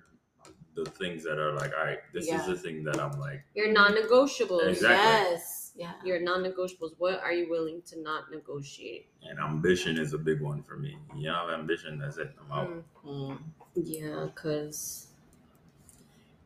[0.77, 2.40] the things that are like, all right, this Yeah.
[2.40, 3.44] is the thing that I'm like.
[3.55, 4.68] Your non-negotiables.
[4.68, 4.97] Exactly.
[4.97, 5.94] yes, yeah.
[6.05, 6.92] Your non-negotiables.
[6.99, 9.09] What are you willing to not negotiate?
[9.29, 10.97] And ambition is a big one for me.
[11.16, 12.31] You have ambition, that's it.
[12.44, 12.68] I'm out.
[12.71, 12.85] Mm.
[13.09, 13.38] Mm.
[13.75, 15.09] Yeah, because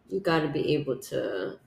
[0.09, 1.59] you got to be able to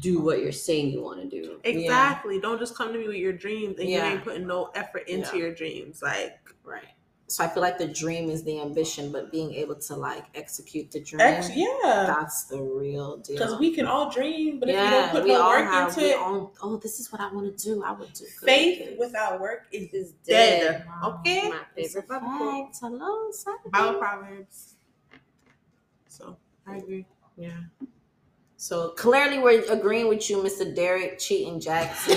[0.00, 1.58] do what you're saying you want to do.
[1.64, 2.40] Exactly.
[2.40, 4.06] Don't just come to me with your dreams and Yeah.
[4.08, 5.44] you ain't putting no effort into Yeah.
[5.44, 6.02] your dreams.
[6.02, 6.84] Like, Right.
[7.28, 10.90] So I feel like the dream is the ambition, but being able to like execute
[10.90, 12.04] the dream, ex- yeah.
[12.06, 13.36] that's the real deal.
[13.38, 16.18] Because we can all dream, but if you don't put no work have, into it,
[16.18, 17.82] all- oh, this is what I want to do.
[17.82, 18.24] I would do.
[18.38, 18.98] good faith it.
[18.98, 20.60] without work is Is dead.
[20.60, 20.86] dead.
[21.02, 21.48] Okay?
[21.48, 23.30] My favorite Bible Hello,
[23.70, 24.74] Bible Proverbs.
[26.08, 27.06] So, I agree.
[27.38, 27.60] Yeah.
[28.62, 30.72] So clearly, we're agreeing with you, Mr.
[30.72, 32.16] Derek Cheating Jackson.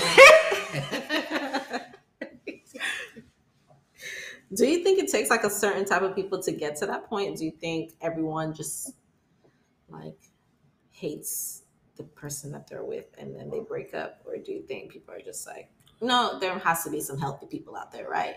[4.54, 7.08] Do you think it takes like a certain type of people to get to that
[7.08, 7.36] point?
[7.36, 8.92] Do you think everyone just
[9.88, 10.30] like
[10.92, 11.64] hates
[11.96, 14.20] the person that they're with and then they break up?
[14.24, 15.68] Or do you think people are just like,
[16.00, 18.36] no, there has to be some healthy people out there, right?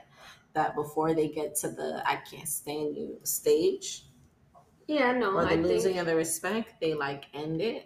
[0.54, 4.06] That before they get to the I can't stand you stage
[4.88, 7.86] Yeah, no, or the I losing think of the respect, they like end it.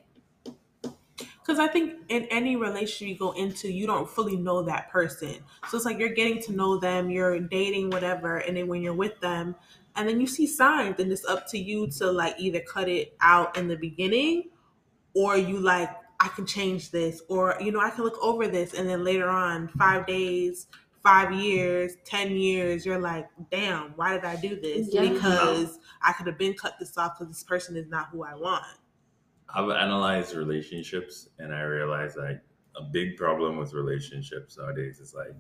[1.44, 5.36] Because I think in any relationship you go into, you don't fully know that person.
[5.70, 8.38] So it's like you're getting to know them, you're dating, whatever.
[8.38, 9.56] And then when you're with them,
[9.96, 13.16] and then you see signs, and it's up to you to like either cut it
[13.20, 14.50] out in the beginning
[15.14, 18.74] or you like, I can change this, or you know, I can look over this.
[18.74, 20.68] And then later on, five days,
[21.04, 24.88] five years, 10 years, you're like, damn, why did I do this?
[24.90, 25.02] Yeah.
[25.02, 28.36] Because I could have been cut this off because this person is not who I
[28.36, 28.64] want.
[29.54, 32.42] I've analyzed relationships and I realized like
[32.76, 35.36] a big problem with relationships nowadays is like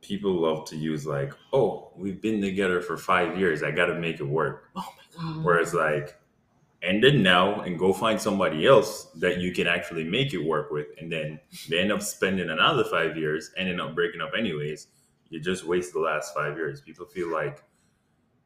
[0.00, 3.62] people love to use like, oh, we've been together for five years.
[3.62, 4.70] I gotta make it work.
[4.76, 5.44] Oh my Mm-hmm.
[5.44, 6.16] Whereas like
[6.82, 10.70] end it now and go find somebody else that you can actually make it work
[10.70, 11.38] with and then
[11.68, 14.88] they end up spending another five years, ending up breaking up anyways.
[15.28, 16.80] You just waste the last five years.
[16.80, 17.62] People feel like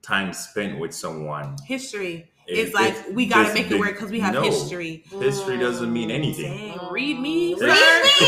[0.02, 1.56] time spent with someone.
[1.64, 2.30] History.
[2.46, 4.42] Is- It's like is we gotta make it work because we have No.
[4.42, 5.04] history.
[5.10, 6.76] History doesn't mean anything.
[6.76, 7.54] Dang, read me.
[7.54, 8.02] Read sir.
[8.04, 8.10] me.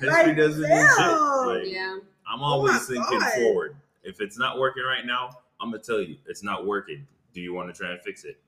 [0.00, 1.06] History doesing mean shit.
[1.06, 1.98] Like, yeah.
[2.26, 3.32] I'm Oh always my thinking God.
[3.34, 3.76] forward.
[4.02, 7.06] If it's not working right now, I'm gonna tell you it's not working.
[7.34, 8.40] Do you want to try and fix it?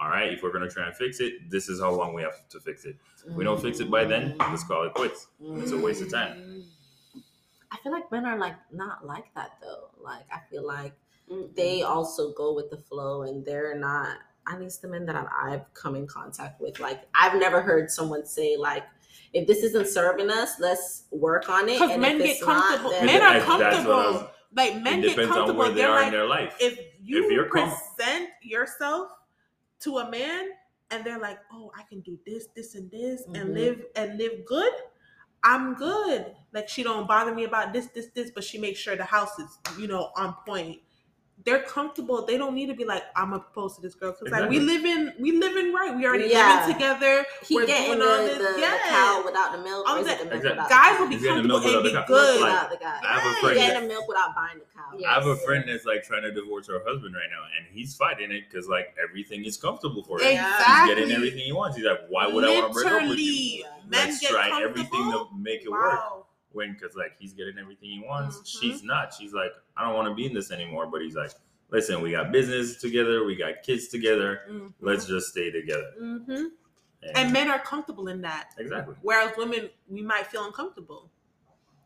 [0.00, 0.32] All right.
[0.32, 2.84] If we're gonna try and fix it, this is how long we have to fix
[2.84, 2.96] it.
[3.26, 5.28] If we don't fix it by then, let's call it quits.
[5.40, 6.64] It's a waste of time.
[7.70, 9.90] I feel like men are like not like that though.
[10.00, 10.92] Like I feel like
[11.56, 14.18] They also go with the flow and they're not
[14.50, 17.90] at least the men that I've, I've come in contact with like i've never heard
[17.90, 18.82] someone say like
[19.34, 22.78] if this isn't serving us let's work on it Because men if get it's not,
[22.78, 22.90] comfortable.
[23.04, 23.94] Men are That's- that's I comfortable.
[23.94, 24.24] was-
[24.56, 25.54] Like men get comfortable.
[25.58, 26.56] where they They're are in like, their life.
[26.60, 29.10] if you If you're com- present yourself
[29.80, 30.48] to a man
[30.90, 33.38] and they're like, "Oh, I can do this, this, and this, Mhm.
[33.40, 34.72] and live and live good,"
[35.44, 36.34] I'm good.
[36.54, 39.38] Like she don't bother me about this, this, this, but she makes sure the house
[39.38, 40.80] is, you know, on point.
[41.48, 42.26] They're comfortable.
[42.26, 44.60] They don't need to be like, "I'm gonna propose to this girl," because like we
[44.60, 45.96] live in, we live in right.
[45.96, 46.60] We already Yeah.
[46.60, 47.24] living together.
[47.46, 48.54] he we're getting doing the, all the, this.
[48.54, 48.88] the Yes.
[48.90, 50.76] cow without the milk I'm or is it saying- the milk Exactly.
[50.76, 52.40] Guys will be He's getting the comfortable milk and be good.
[52.40, 54.98] Like, without the cow I have a friend getting the milk without buying the cow
[54.98, 55.10] Yeah.
[55.10, 57.96] I have a friend that's like trying to divorce her husband right now, and he's
[57.96, 60.26] fighting it because like everything is comfortable for him.
[60.28, 60.74] Exactly.
[60.74, 61.76] He's getting everything he wants.
[61.76, 63.62] He's like, why would I want to break up with you?
[63.62, 65.98] Literally, men Let's try everything to make it work.
[66.66, 68.38] Because like he's getting everything he wants.
[68.38, 68.60] Mhm.
[68.60, 69.14] She's not.
[69.14, 70.86] She's like, I don't want to be in this anymore.
[70.86, 71.30] But he's like,
[71.70, 74.40] listen, we got business together, we got kids together.
[74.50, 74.72] Mhm.
[74.80, 75.92] Let's just stay together.
[76.00, 76.46] Mhm.
[77.14, 78.54] And men are comfortable in that.
[78.58, 78.96] exactly.
[79.02, 81.10] Whereas women, we might feel uncomfortable.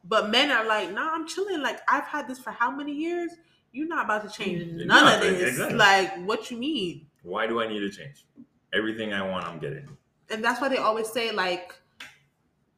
[0.04, 1.60] But men are like, nah, I'm chilling.
[1.60, 3.30] Like, I've had this for how many years?
[3.72, 5.50] You're not about to change Mm, none of this.
[5.50, 5.76] exactly.
[5.78, 7.06] Like, what you mean?
[7.22, 8.24] Why do I need to change?
[8.72, 9.96] Everything I want, I'm getting.
[10.30, 11.74] And that's why they always say, like,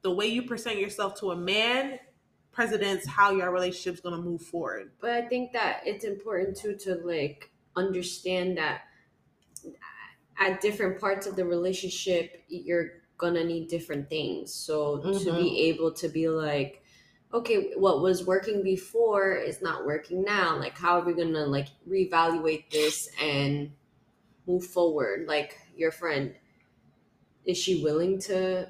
[0.05, 1.99] the way you present yourself to a man
[2.53, 4.93] presidents how your relationship's gonna move forward.
[5.01, 8.83] But I think that it's important too to like understand that
[10.38, 14.53] at different parts of the relationship, you're gonna need different things.
[14.53, 15.37] So to Mhm.
[15.38, 16.83] be able to be like,
[17.33, 20.57] okay, what was working before is not working now.
[20.59, 23.73] Like, how are we gonna like reevaluate this and
[24.47, 25.27] move forward?
[25.27, 26.37] Like your friend,
[27.47, 28.69] is she willing to?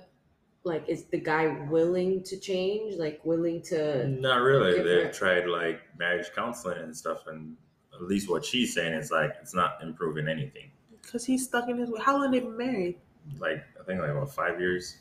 [0.65, 2.97] Like, is the guy willing to change?
[2.97, 4.09] Like, willing to?
[4.09, 4.83] Not really.
[4.83, 7.57] They've tried like marriage counseling and stuff, and
[7.95, 10.71] at least what she's saying is like it's not improving anything.
[11.03, 12.01] Because he's stuck in his way.
[12.03, 12.97] How long they been married?
[13.39, 14.99] Like I think like about five years.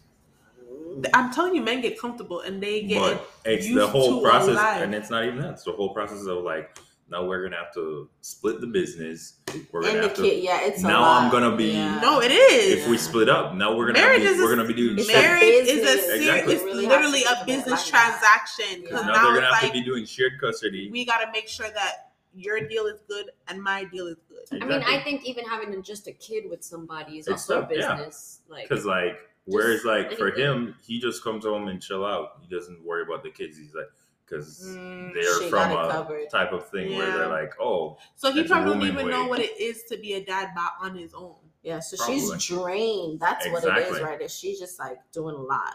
[1.14, 4.58] I'm telling you, men get comfortable and they get but it's the whole to process,
[4.82, 5.52] and it's not even that.
[5.52, 6.78] It's the whole process of like
[7.10, 9.40] now we're gonna have to split the business.
[9.72, 10.22] We're gonna And the have to.
[10.24, 11.24] kid, yeah, it's a Now lot.
[11.24, 12.00] I'm gonna be- Yeah.
[12.02, 12.80] No, it is.
[12.82, 14.74] If we split up, now we're gonna have Marriage to, is a- we're gonna be
[14.74, 15.22] doing It's a shit.
[15.22, 16.10] marriage is a business.
[16.10, 16.54] Exactly.
[16.56, 18.20] it's Really literally a think of it business like that.
[18.20, 18.82] transaction.
[18.84, 18.88] Yeah.
[18.90, 20.90] Because Now, now, they're gonna it's have like to be doing shared custody.
[20.92, 24.62] we got to make sure that your deal is good and my deal is good.
[24.62, 27.72] I mean, I think even having just a kid with somebody is It's also tough,
[27.72, 27.96] a yeah.
[27.96, 28.40] business.
[28.50, 32.40] Like, Because like, whereas like for him, he just comes home and chill out.
[32.42, 33.56] He doesn't worry about the kids.
[33.58, 33.86] He's like,
[34.38, 36.30] because Mm, they're from a covered.
[36.30, 39.40] type of thing where they're like, oh, So he probably don't woman even know what
[39.40, 41.36] it is to be a dad by on his own.
[41.62, 42.20] Yeah, so Probably.
[42.20, 43.20] she's drained.
[43.20, 44.28] That's what it is right there.
[44.30, 45.74] She's just like doing a lot.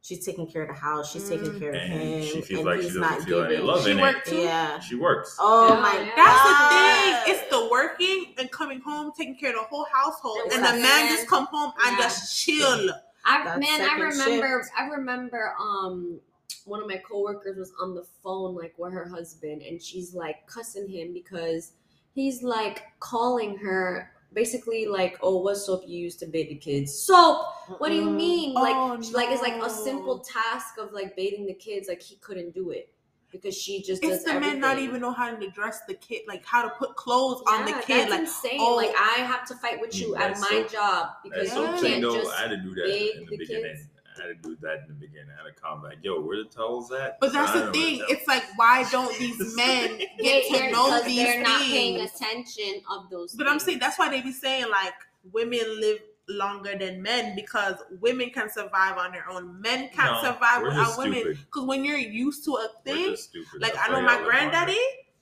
[0.00, 1.12] She's taking care of the house.
[1.12, 1.58] She's taking Mm.
[1.58, 2.22] care of And him.
[2.22, 3.66] she feels and like she he's doesn't not feel any giving.
[3.66, 4.24] love She in it.
[4.24, 4.36] too.
[4.36, 4.78] Yeah.
[4.80, 5.36] she works.
[5.38, 6.04] Oh Yeah, my yeah.
[6.04, 6.16] god.
[6.16, 7.34] That's the thing.
[7.36, 10.68] It's the working and coming home, taking care of the whole household, And and the
[10.68, 10.82] working.
[10.82, 12.90] man just come home and just chill.
[13.24, 14.70] I man, I remember shift.
[14.78, 16.20] I remember um
[16.68, 20.46] one of my coworkers was on the phone like with her husband and she's like
[20.46, 21.72] cussing him because
[22.14, 26.92] he's like calling her basically like, Oh, what soap you use to bathe the kids?
[26.94, 27.46] Soap!
[27.78, 28.54] What do you mean?
[28.54, 32.02] Like Oh, sh- like it's like a simple task of like bathing the kids, like
[32.02, 32.92] he couldn't do it.
[33.30, 36.22] Because she just It's does the men not even know how to dress the kid,
[36.26, 38.08] like how to put clothes on the kid.
[38.08, 38.56] That's Like insane.
[38.58, 41.82] oh, like I have to fight with mm, you at my so- job because That's
[41.82, 42.14] you can't though.
[42.16, 43.62] just I had to do that in the, the beginning.
[43.64, 43.82] kids.
[44.18, 45.28] I had to do that in the beginning.
[45.38, 47.18] I had to come yo, where the towels at?
[47.20, 48.04] But that's I the don't know thing.
[48.08, 51.48] It's like, why don't these men get to know because these they're things?
[51.48, 53.34] not paying attention of those.
[53.34, 54.94] But I'm saying that's why they be saying like
[55.32, 59.60] women live longer than men because women can survive on their own.
[59.62, 61.22] Men can't No, survive without just women.
[61.46, 63.16] Because when you're used to a thing,
[63.60, 64.30] like That's I know my y'all longer.
[64.30, 64.78] granddaddy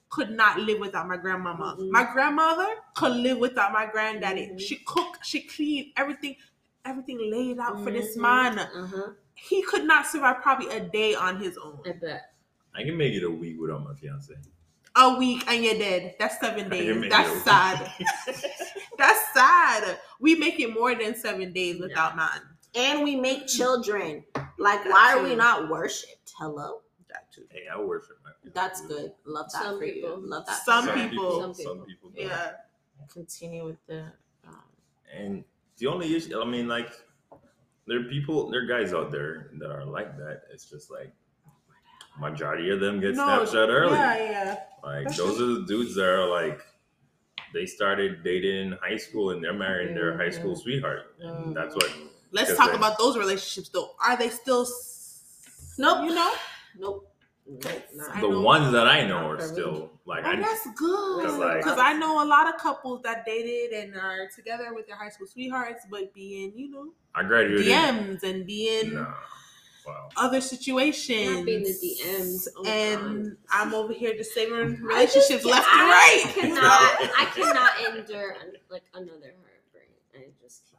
[0.09, 1.75] could not live without my grandmama.
[1.79, 1.91] Mhm.
[1.91, 4.47] My grandmother could live without my granddaddy.
[4.53, 4.59] Mhm.
[4.59, 6.35] She cooked, she cleaned everything,
[6.87, 8.21] everything laid out for this Mhm.
[8.21, 8.59] man.
[8.59, 9.11] Uh-huh.
[9.35, 11.79] He could not survive probably a day on his own.
[11.85, 12.33] I bet.
[12.73, 14.33] I can make it a week without my fiance.
[14.95, 16.15] A week and you're dead.
[16.17, 17.09] That's seven days.
[17.09, 17.91] That's sad.
[18.97, 19.99] That's sad.
[20.19, 22.41] We make it more than seven days without man.
[22.75, 24.23] And we make children.
[24.57, 26.33] Like, why are we not worshipped?
[26.37, 26.81] Hello?
[27.09, 27.45] That too.
[27.51, 28.53] hey, I worship my fiance.
[28.59, 29.13] That's good.
[29.25, 30.09] Love that Some for people.
[30.21, 30.27] you.
[30.29, 30.65] Love that.
[30.65, 31.09] Some for you.
[31.09, 31.41] people.
[31.41, 32.11] Some Some people.
[32.15, 32.51] Yeah.
[33.11, 34.11] Continue with the.
[34.47, 34.63] Um,
[35.15, 35.43] And
[35.77, 36.91] the only issue, I mean, like,
[37.87, 40.41] there are people, there are guys out there that are like that.
[40.53, 41.13] It's just like
[42.19, 43.93] majority of them get Snapchat early.
[43.93, 44.59] Yeah, yeah.
[44.83, 46.61] Like those are the dudes that are like
[47.53, 50.61] they started dating in high school and they're marrying their high school Mhm.
[50.61, 51.15] sweetheart.
[51.19, 51.89] And that's what
[52.31, 53.95] Let's talk they- about those relationships though.
[54.05, 54.61] Are they still?
[54.63, 56.09] s- Nope.
[56.09, 56.33] You know.
[56.77, 57.11] nope.
[57.49, 57.83] Nope.
[58.19, 61.25] The ones that I know are still like Oh, I that's good.
[61.25, 64.85] 'Cause, like- Because I know a lot of couples that dated and are together with
[64.87, 67.65] their high school sweethearts, but being, you know, I graduated.
[67.67, 69.13] DMs and being No.
[69.85, 70.09] Wow.
[70.17, 71.37] other situations.
[71.37, 72.47] Not being the DMs.
[72.57, 76.33] Oh, and I'm over here just saving I just relationships can't- left and I right.
[76.35, 78.35] Cannot, I cannot endure
[78.69, 79.89] like another heartbreak.
[80.13, 80.76] I just can't.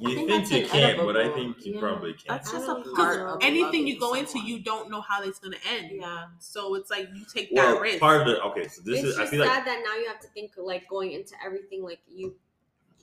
[0.00, 1.80] You I think, that's you can, but I think you Yeah.
[1.80, 2.24] probably can.
[2.26, 3.26] That's just a part know.
[3.34, 4.48] of Anything you go into, someone.
[4.48, 5.92] you don't know how it's gonna end.
[5.92, 6.26] Yeah.
[6.40, 8.00] So it's like you take well, that risk.
[8.00, 8.66] part of the okay.
[8.66, 10.88] So this it's is I feel sad like that now you have to think like
[10.88, 12.34] going into everything like you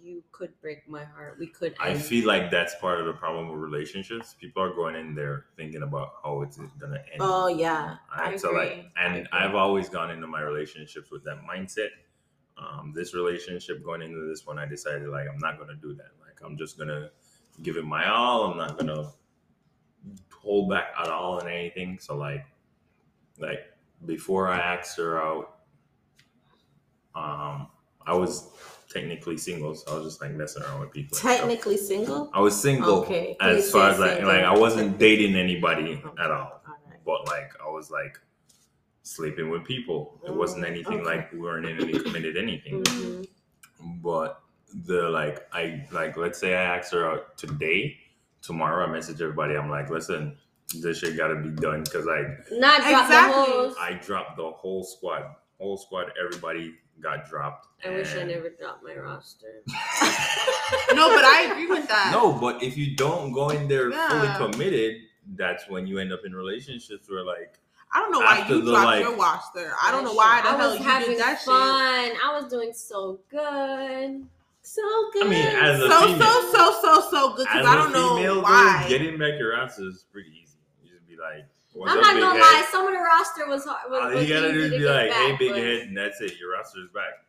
[0.01, 1.37] you could break my heart.
[1.39, 1.73] We could.
[1.79, 4.35] I feel like that's part of the problem with relationships.
[4.37, 7.21] People are going in there thinking about how it's gonna end.
[7.21, 7.95] Oh yeah.
[8.13, 8.59] I Alright, so agree.
[8.59, 9.27] like, and I agree.
[9.31, 11.89] I've always gone into my relationships with that mindset.
[12.57, 16.11] Um, this relationship going into this one, I decided like I'm not gonna do that.
[16.43, 17.09] I'm just gonna
[17.61, 18.45] give it my all.
[18.51, 19.11] I'm not gonna
[20.33, 21.97] hold back at all in anything.
[21.99, 22.45] So like,
[23.39, 23.59] like
[24.05, 25.59] before I asked her out,
[27.15, 27.67] um,
[28.05, 28.49] I was
[28.91, 31.17] technically single, so I was just like messing around with people.
[31.17, 32.29] Technically single.
[32.33, 33.37] I was single Okay.
[33.39, 36.99] as far as like, like I wasn't dating anybody at all, right.
[37.05, 38.19] but like I was like
[39.03, 40.19] sleeping with people.
[40.25, 41.05] It wasn't Mm, anything okay.
[41.05, 42.83] like we weren't in any committed anything.
[42.83, 43.27] Mhm.
[44.01, 44.41] But
[44.85, 47.97] the like I like let's say I asked her out today,
[48.41, 49.55] tomorrow I message everybody.
[49.55, 50.37] I'm like, listen,
[50.81, 53.41] this shit got to be done because like Not drop Exactly.
[53.45, 53.75] the hose.
[53.79, 55.23] I dropped the whole squad,
[55.59, 56.11] whole squad.
[56.19, 57.67] Everybody got dropped.
[57.85, 59.63] I wish I never dropped my roster.
[60.93, 62.09] No, but I agree with that.
[62.11, 64.37] No, but if you don't go in there Yeah.
[64.37, 65.01] fully committed,
[65.35, 67.59] that's when you end up in relationships where like
[67.91, 69.73] I don't know why After you the, dropped like- your roster.
[69.81, 71.45] I don't know why the I hell you did that shit.
[71.45, 71.55] fun.
[72.23, 74.25] I was doing so good.
[74.65, 74.81] So
[75.13, 75.27] good.
[75.27, 77.75] I mean, as a So female, so so so so good as because a I
[77.75, 78.85] don't know female, dude, why.
[78.87, 80.57] getting back your ass is pretty easy.
[80.83, 81.45] You just be like,
[81.87, 82.39] I'm not gonna head?
[82.39, 82.67] lie.
[82.71, 83.91] Some of the roster was hard.
[83.91, 85.97] Was, All was you gotta do is be get like, hey, big but- head, and
[85.97, 86.37] that's it.
[86.39, 87.25] Your roster is back.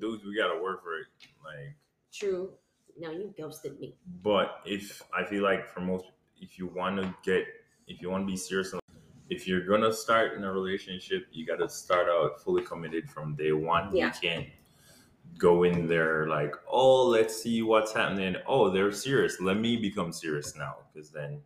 [0.00, 1.06] Dudes, we gotta work for it.
[1.44, 1.74] Like,
[2.12, 2.50] True.
[2.98, 3.94] No, you ghosted me.
[4.22, 6.04] but if I feel like for most,
[6.40, 7.44] if you want to get,
[7.88, 8.72] if you want to be serious,
[9.30, 13.52] if you're gonna start in a relationship, you gotta start out fully committed from day
[13.52, 13.94] one.
[13.94, 14.06] Yeah.
[14.06, 14.46] You can't
[15.38, 18.36] go in there like, oh, let's see what's happening.
[18.46, 19.40] Oh, they're serious.
[19.40, 21.40] Let me become serious now, because then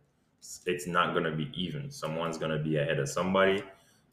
[0.65, 1.89] it's not gonna be even.
[1.89, 3.63] Someone's gonna be ahead of somebody,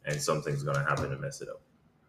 [0.05, 1.61] and something's gonna happen to mess it up.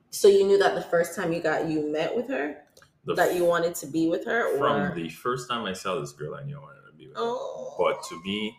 [0.09, 2.63] So you knew that the first time you got you met with her
[3.05, 4.57] The that you wanted to be with her, or
[4.89, 7.17] from the first time I saw this girl, I knew I wanted to be with
[7.17, 7.23] her.
[7.23, 8.57] oh, But to me,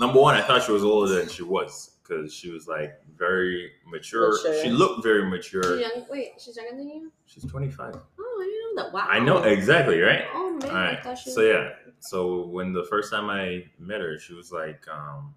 [0.00, 3.72] number one, I thought she was older than she was because she was like very
[3.86, 4.32] mature.
[4.32, 4.62] Mature.
[4.62, 5.62] She looked very mature.
[5.62, 6.06] She's young.
[6.08, 7.12] Wait, she's younger than you.
[7.26, 7.94] She's 25.
[8.18, 8.92] Oh, I didn't know that.
[8.92, 9.06] Wow.
[9.08, 10.24] I know exactly, right?
[10.34, 11.30] Oh man, All I thought she.
[11.30, 11.70] So yeah.
[12.00, 15.34] So when the first time I met her, she was like, um,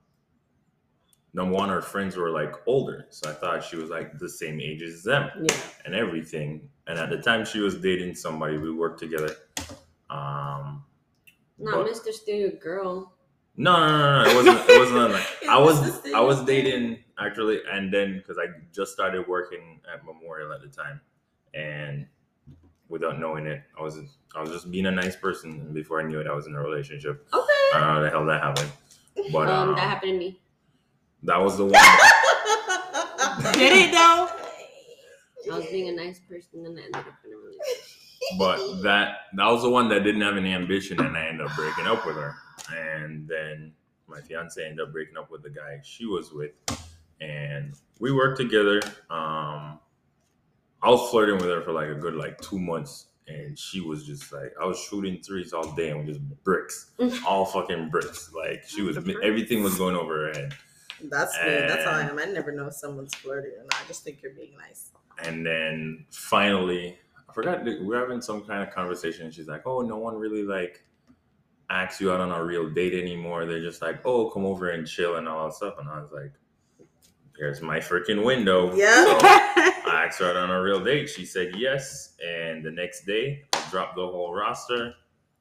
[1.34, 4.60] number one, her friends were like older, so I thought she was like the same
[4.60, 5.55] age as them yeah,
[5.86, 6.69] and everything.
[6.88, 8.58] And at the time, she was dating somebody.
[8.58, 9.36] We worked together.
[10.10, 10.84] Um,
[11.58, 12.12] Not but- Mr.
[12.12, 13.13] Steal Girl.
[13.59, 14.29] No, no, no, no.
[14.29, 14.69] It wasn't.
[14.69, 15.11] It wasn't.
[15.11, 16.05] Like, I was.
[16.15, 20.69] I was dating actually, and then because I just started working at Memorial at the
[20.69, 21.01] time,
[21.53, 22.07] and
[22.87, 23.99] without knowing it, I was.
[24.33, 26.55] I was just being a nice person, and before I knew it, I was in
[26.55, 27.27] a relationship.
[27.33, 27.45] Okay.
[27.73, 28.71] I don't know how the hell that happened,
[29.33, 30.39] but um, um, that happened to me.
[31.23, 31.73] that was the one.
[33.53, 34.29] Did it though?
[35.51, 37.83] I was being a nice person, and I ended up in a relationship.
[38.37, 41.53] But that that was the one that didn't have any ambition, and I ended up
[41.57, 42.35] breaking up with her.
[42.75, 43.73] And then
[44.07, 46.51] my fiance ended up breaking up with the guy she was with,
[47.21, 48.81] and we worked together.
[49.09, 49.79] Um,
[50.81, 54.05] I was flirting with her for like a good like two months, and she was
[54.05, 56.91] just like I was shooting threes all day and just bricks,
[57.27, 58.31] all fucking bricks.
[58.33, 60.53] Like she was everything was going over her head.
[61.03, 61.49] That's me.
[61.49, 62.19] That's how I am.
[62.19, 63.75] I never know if someone's flirting or not.
[63.81, 64.91] I just think you're being nice.
[65.23, 66.97] And then finally,
[67.29, 69.25] I forgot we we're having some kind of conversation.
[69.25, 70.83] And she's like, "Oh, no one really like
[71.69, 73.45] asks you out on a real date anymore.
[73.45, 76.12] They're just like, oh, come over and chill and all that stuff." And I was
[76.12, 76.32] like,
[77.38, 79.05] "Here's my freaking window." Yeah.
[79.05, 81.10] So I asked her out on a real date.
[81.10, 82.15] She said yes.
[82.25, 84.93] And the next day, I dropped the whole roster.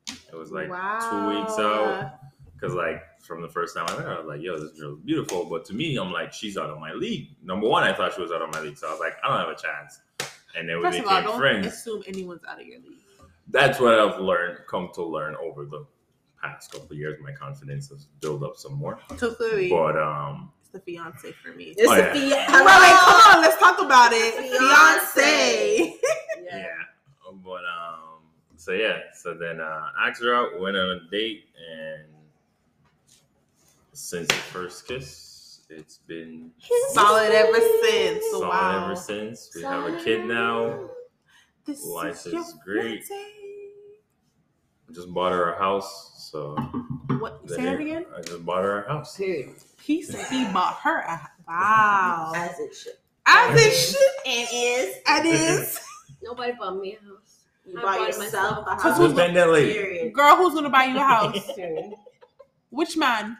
[0.08, 2.14] It was like two weeks out.
[2.54, 4.98] Because like from the first time I met her, I was like, "Yo, this girl's
[5.00, 8.14] beautiful." But to me, I'm like, "She's out of my league." Number one, I thought
[8.14, 10.00] she was out of my league, so I was like, "I don't have a chance."
[10.56, 11.66] And then we First all, became don't friends.
[11.68, 12.98] assume anyone's out of your league.
[13.48, 15.86] That's what I've learned, come to learn over the
[16.42, 17.18] past couple of years.
[17.22, 18.98] My confidence has built up some more.
[19.16, 21.74] So clearly, But um, it's the fiance for me.
[21.76, 22.12] It's Oh, a yeah.
[22.12, 24.34] fia- Wait, wait, come on, let's talk about it.
[24.34, 25.20] Fiance.
[25.20, 25.96] Fiance.
[26.44, 26.66] yeah.
[27.44, 28.22] But um,
[28.56, 28.98] so yeah.
[29.14, 32.04] So then uh, asked her out, went on a date, and
[33.92, 36.50] since the first kiss, it's been
[36.92, 38.24] Solid ever since.
[38.30, 38.84] solid wow.
[38.86, 39.50] ever since.
[39.54, 40.88] We have a kid now.
[41.66, 43.04] This Life your is great.
[43.04, 43.14] fiance.
[44.88, 46.54] I just bought her a house, so
[47.18, 47.46] What?
[47.46, 48.04] the Say that again.
[48.14, 49.16] Uh, I just bought her a house.
[49.16, 49.54] Period.
[49.82, 50.98] He said he bought her.
[51.00, 51.28] A, house.
[51.46, 52.32] wow.
[52.34, 52.92] As it should.
[53.26, 53.98] As it should.
[54.26, 54.96] And is.
[55.06, 55.80] And is.
[56.22, 57.44] Nobody bought me a house.
[57.64, 58.66] You I bought yourself myself.
[58.66, 58.98] a house.
[58.98, 60.10] Who's been that lady?
[60.14, 61.50] Girl, who's gonna buy you a house?
[62.70, 63.36] Which man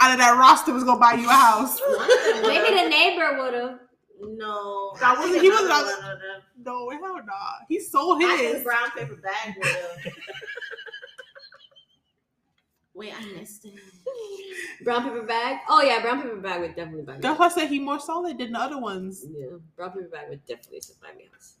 [0.00, 1.80] out of that roster was gonna buy you a house?
[2.42, 3.78] Maybe the neighbor would have.
[4.22, 4.94] No.
[5.00, 6.40] That wasn't- he was another not- one of them.
[6.62, 7.32] No, hell nah.
[7.68, 8.62] He sold I think his.
[8.64, 10.12] brown paper bag would have.
[12.94, 13.72] Wait, I missed it.
[14.84, 15.58] Brown paper bag.
[15.68, 17.18] Oh yeah, brown paper bag would definitely buy me.
[17.18, 17.56] a That's house.
[17.56, 19.24] why I said he more solid than the other ones.
[19.30, 21.54] Yeah, brown paper bag would definitely buy me house.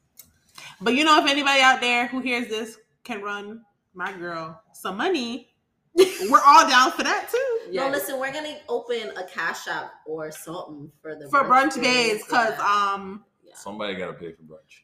[0.80, 3.62] But you know, if anybody out there who hears this can run
[3.94, 5.50] my girl some money,
[5.94, 7.72] we're all down for that too.
[7.72, 11.84] No, listen, we're gonna open a cash app or something for the For brunch days,
[12.18, 13.54] days, cause um, Yeah.
[13.54, 14.80] Somebody gotta pay for brunch.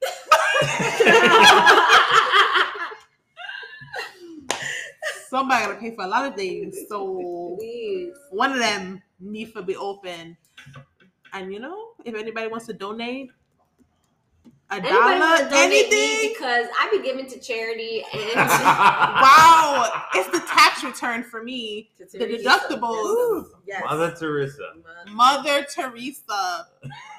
[5.36, 6.76] somebody gotta pay for a lot of things.
[6.88, 7.58] So
[8.30, 10.36] one of them need to be open.
[11.32, 13.30] And you know, if anybody wants to donate
[14.70, 16.32] a Anybody dollar, want donate anything.
[16.32, 21.90] because I be giving to charity and Wow, it's the tax return for me.
[21.98, 23.44] To The Teresa, deductibles.
[23.66, 23.82] Yes.
[23.84, 24.72] Mother Teresa.
[25.06, 26.66] Mother- Mother Teresa.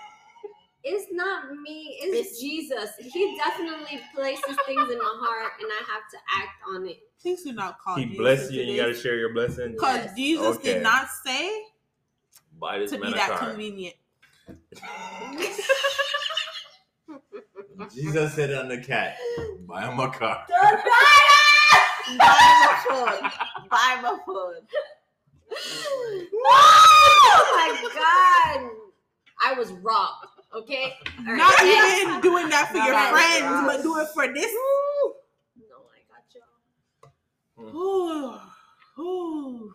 [0.89, 2.89] it's not me, it's, It's- Jesus.
[2.99, 6.97] He definitely places things in my heart and I have to act on it.
[7.21, 9.73] Please do not call He Jesus bless you and you gotta share your blessing.
[9.73, 10.15] Because Yes.
[10.15, 10.73] Jesus Okay.
[10.73, 11.51] did not say
[12.59, 13.39] Buy this to be that car.
[13.49, 13.95] convenient.
[17.93, 19.17] Jesus said on the cat,
[19.67, 20.43] buy him a car.
[20.49, 20.81] Buy
[22.07, 22.21] him a
[22.89, 23.31] phone.
[23.69, 24.55] Buy him a phone.
[26.45, 28.59] oh my god.
[29.45, 30.25] I was robbed.
[30.55, 30.93] Okay?
[31.19, 32.01] All right, Not next.
[32.01, 33.75] even doing that for Not your that friends, gross.
[33.77, 34.51] but do it for this.
[34.53, 37.71] No, I got y'all.
[37.71, 37.75] Hmm.
[37.75, 38.39] Ooh.
[38.99, 39.73] Ooh.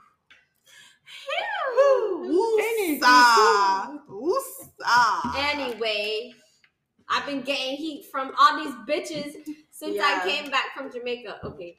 [2.25, 3.99] Woosa.
[4.09, 5.37] Woosa.
[5.37, 6.33] Anyway,
[7.09, 9.35] I've been getting heat from all these bitches
[9.70, 10.20] since Yeah.
[10.25, 11.41] I came back from Jamaica.
[11.45, 11.79] Okay.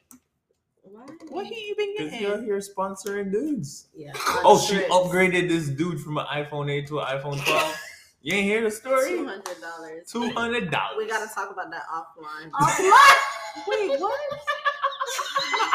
[1.30, 3.88] What have you been Because you're here sponsoring dudes.
[3.94, 4.12] Yeah.
[4.44, 7.76] Oh, she upgraded this dude from an iPhone 8 to an iPhone 12.
[8.24, 9.10] You ain't hear the story?
[9.10, 10.10] Two hundred dollars.
[10.10, 10.96] Two hundred dollars.
[10.96, 12.50] We gotta talk about that offline.
[12.52, 12.88] Offline?
[13.68, 14.18] Wait, what?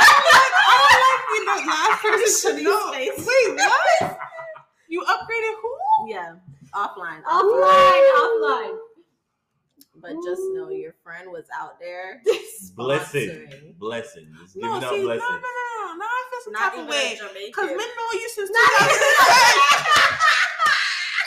[0.02, 2.90] I don't like the last person to know.
[2.92, 3.12] Wait,
[3.56, 4.20] what?
[4.90, 5.78] You upgraded who?
[6.10, 6.34] Yeah,
[6.74, 7.22] offline.
[7.22, 8.78] Offline, offline.
[10.02, 12.24] But just know your friend was out there.
[12.76, 13.78] blessing, sponsoring.
[13.78, 14.34] blessing.
[14.42, 15.30] Just No, giving out see, no, no, blessings.
[15.30, 15.94] no, no.
[15.94, 17.20] Now I feel some Not type even of way.
[17.46, 20.49] Because men know you since Not 2010.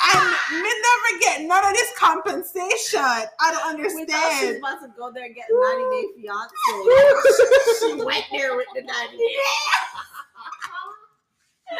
[0.02, 3.00] And men never get none of this compensation.
[3.00, 6.54] I don't We thought she was about to go there and get 90 Day Fiance.
[7.78, 9.24] she went there with the 90 Day.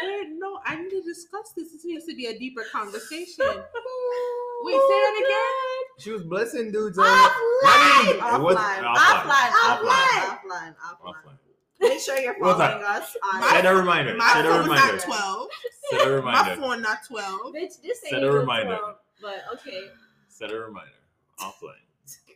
[0.01, 1.71] Wait, no, I need to discuss this.
[1.71, 3.45] This needs to be a deeper conversation.
[3.45, 5.83] Wait, say that again.
[5.99, 8.09] She was blessing dudes on Offline.
[8.09, 8.41] It Offline.
[8.41, 8.83] was- Offline.
[8.83, 9.51] offline.
[9.51, 9.83] Offline.
[9.83, 10.75] Offline.
[10.75, 10.75] Offline.
[11.03, 11.37] Offline.
[11.83, 14.15] Make sure you're What's following us on My- Set a reminder.
[14.15, 14.93] My Set a phone reminder.
[14.95, 15.47] not 12.
[15.91, 16.49] Set a reminder.
[16.49, 17.41] My phone not 12.
[17.53, 18.77] Bitch, this ain't Set a reminder.
[18.77, 19.81] 12, But okay.
[20.29, 20.91] Set a reminder.
[21.39, 21.73] Offline.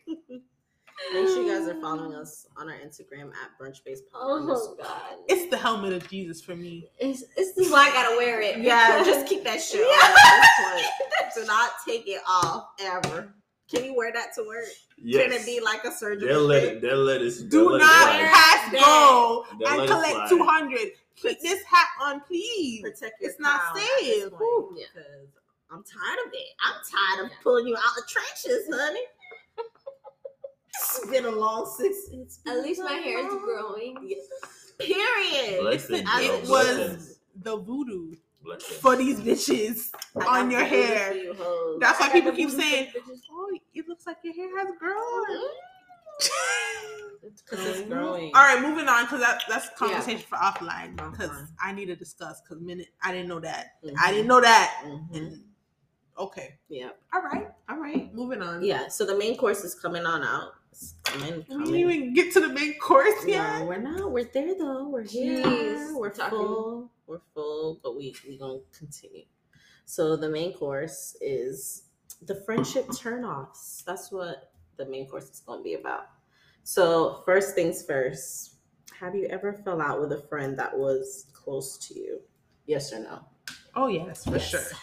[1.14, 5.18] Make sure you guys are following us on our Instagram at brunch based Oh god.
[5.28, 6.90] It's the helmet of Jesus for me.
[6.98, 8.58] It's, this is why I gotta wear it.
[8.58, 10.08] Yeah, just keep that shit Yeah.
[10.08, 10.82] on at this
[11.22, 11.34] point.
[11.36, 13.32] Do not take it off ever.
[13.72, 14.64] Can you wear that to work?
[14.98, 16.28] Can it be like a surgical?
[16.28, 16.82] They'll let it.
[16.82, 17.40] They'll let us.
[17.40, 18.32] Do they'll let it not slide.
[18.34, 20.80] pass go and collect 200.
[21.16, 22.82] Keep this hat on, please.
[22.82, 24.32] protect your It's not crown at this safe.
[24.32, 24.86] point, Yeah.
[24.94, 25.28] Because
[25.72, 26.48] I'm tired of it.
[26.64, 29.00] I'm tired of pulling you out the trenches, honey.
[30.80, 31.98] It's been a long six.
[32.14, 33.40] It's been At least my so hair is long.
[33.44, 33.96] growing.
[34.80, 35.62] Period.
[35.62, 37.20] Blessings, And yo, it was blessings.
[37.42, 38.22] the voodoo Blessings.
[38.80, 39.90] For these bitches
[40.20, 41.14] I on your hair.
[41.16, 41.78] you.
[41.82, 43.20] That's why I people keep saying, bitches.
[43.32, 45.50] "Oh, it looks like your hair has grown."
[47.24, 48.32] It's 'cause it's growing.
[48.36, 51.48] All right, moving on because that, that's a conversation for offline because Offline.
[51.62, 53.96] I need to discuss because minute I didn't know that Mhm.
[54.02, 54.82] I didn't know that.
[54.86, 55.16] Mhm.
[55.18, 55.44] And
[56.18, 56.92] okay, Yeah.
[57.14, 58.14] all right, All right.
[58.14, 58.64] moving on.
[58.64, 58.88] Yeah.
[58.88, 60.54] So the main course is coming on out.
[60.72, 61.46] It's coming.
[61.50, 63.60] we didn't even get to the main course yet.
[63.60, 64.10] No, we're not.
[64.12, 64.88] We're there though.
[64.88, 65.44] We're here.
[65.44, 66.92] Jeez, we're talking- full.
[67.08, 69.24] We're full, but we we gonna continue.
[69.86, 71.84] So the main course is
[72.22, 73.84] the friendship turnoffs.
[73.86, 76.08] That's what the main course is gonna be about.
[76.64, 78.56] So first things first.
[79.00, 82.20] Have you ever fell out with a friend that was close to you?
[82.66, 83.20] Yes or no?
[83.76, 84.50] Oh yes, for Yes.
[84.50, 84.78] sure,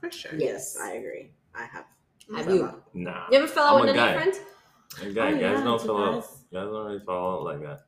[0.00, 0.34] for sure.
[0.36, 1.30] Yes, I agree.
[1.54, 1.84] I have.
[2.28, 2.36] Mm-hmm.
[2.36, 2.64] Have you?
[2.64, 2.82] out.
[2.94, 3.26] Nah.
[3.30, 4.14] You ever fell out I'm with a a new guy.
[4.14, 4.34] friend?
[5.00, 6.14] Hey, guy, Oh, guys yeah, don't to fall out.
[6.14, 6.30] guys.
[6.52, 7.85] Guys don't really fall out like that.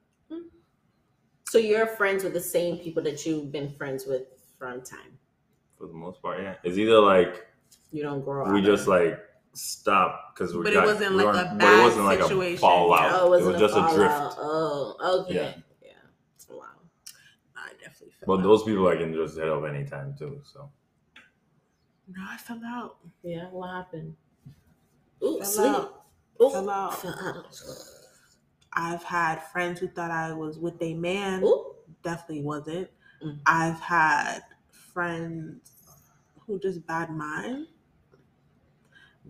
[1.50, 4.22] So you're friends with the same people that you've been friends with
[4.58, 5.18] from time.
[5.78, 6.56] For the most part, yeah.
[6.62, 7.46] It's either like
[7.90, 9.18] You don't grow we just of- like
[9.54, 12.04] stop because we But it got, wasn't we like weren't- a but it bad wasn't
[12.04, 13.00] like a situation, fallout.
[13.02, 13.18] yeah.
[13.20, 13.94] Oh, it was was it just a fallout?
[13.94, 14.36] drift.
[14.40, 15.34] Oh, okay.
[15.34, 15.54] Yeah.
[15.82, 16.54] Yeah.
[16.54, 16.64] Wow.
[17.56, 18.42] I definitely fell But out.
[18.42, 20.40] those people I can just hit up anytime too.
[20.44, 20.70] So
[22.08, 22.96] No, I fell out.
[23.22, 24.14] Yeah, what happened?
[25.24, 25.66] Ooh, Fell sleep.
[25.74, 26.04] out.
[26.42, 26.94] Ooh, Fell out.
[27.00, 27.54] fell out.
[28.72, 31.42] I've had friends who thought I was with a man.
[31.44, 31.74] Ooh.
[32.02, 32.90] Definitely wasn't.
[33.24, 33.40] Mhm.
[33.46, 35.72] I've had friends
[36.46, 37.66] who just bad mind.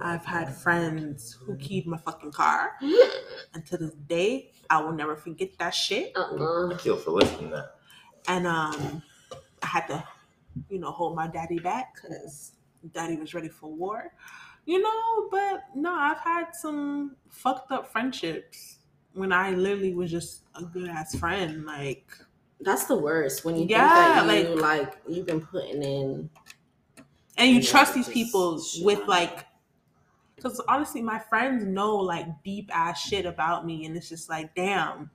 [0.01, 2.73] I've had friends who keyed my fucking car,
[3.55, 6.17] and to this day, I will never forget that shit.
[6.17, 6.73] Uh-uh.
[6.73, 7.75] I kill for listening to that.
[8.29, 9.03] And um,
[9.63, 10.05] I had to,
[10.69, 12.53] you know, hold my daddy back because
[12.93, 14.13] daddy was ready for war,
[14.67, 15.29] you know.
[15.33, 18.78] But no, I've had some fucked up friendships
[19.19, 21.65] when I literally was just a good ass friend.
[21.67, 22.07] Like,
[22.61, 26.31] That's the worst when you Yeah, think that you like- like, you've been putting in.
[27.37, 29.47] and you Yeah, trust these people with like
[30.35, 34.53] because honestly my friends know like deep ass shit about me and it's just like
[34.57, 35.09] damn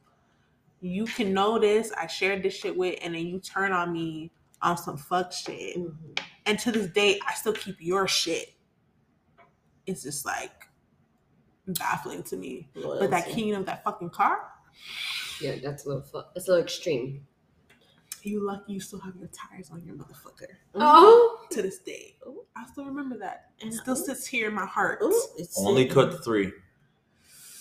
[0.79, 4.31] you can know this i shared this shit with and then you turn on me
[4.61, 6.19] on some fuck shit Mhm.
[6.45, 8.53] and to this day i still keep your shit
[9.85, 10.62] it's just like
[11.67, 13.33] baffling to me but that Loyalty.
[13.33, 14.49] keying of that fucking car
[15.41, 17.25] Yeah, that's a little fu- that's a little extreme.
[18.23, 22.43] you lucky you still have your tires on your motherfucker Oh, to this day Ooh.
[22.55, 24.03] i still remember that and it And- still oh.
[24.05, 26.51] sits here in my heart Ooh, it's Only sitting- cut three.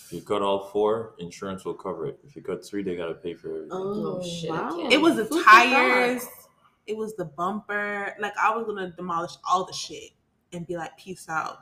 [0.06, 2.18] If you cut all four, insurance will cover it.
[2.22, 3.70] If you cut three, they gotta pay for everything.
[3.72, 4.86] Oh, Oh, shit, wow.
[4.90, 6.22] It was the Who tires.
[6.24, 6.30] that?
[6.86, 8.14] It was the bumper.
[8.20, 10.10] Like I was gonna demolish all the shit
[10.52, 11.60] and be like, peace out.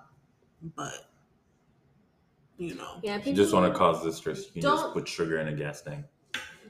[0.74, 1.09] But
[2.60, 3.16] you know, yeah.
[3.16, 5.80] People you just want to cause distress, you can just put sugar in a gas
[5.82, 6.04] tank.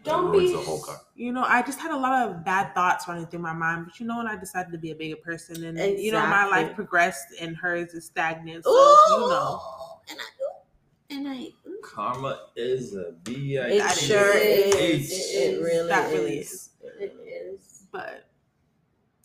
[0.03, 0.99] Don't it be the whole car.
[1.15, 3.87] you know, I just had a lot of bad thoughts running through my mind.
[3.87, 6.47] But you know, when I decided to be a bigger person, and you know, my
[6.47, 8.65] life progressed and hers is stagnant.
[8.65, 9.61] So Ooh, you know,
[10.09, 11.35] and I, and I.
[11.69, 11.83] Mm.
[11.83, 13.57] Karma is a B.
[13.57, 15.11] It That sure is- is.
[15.11, 15.65] it It, is.
[15.65, 16.19] really That is.
[16.19, 16.71] really is.
[17.01, 17.87] It is.
[17.93, 18.27] but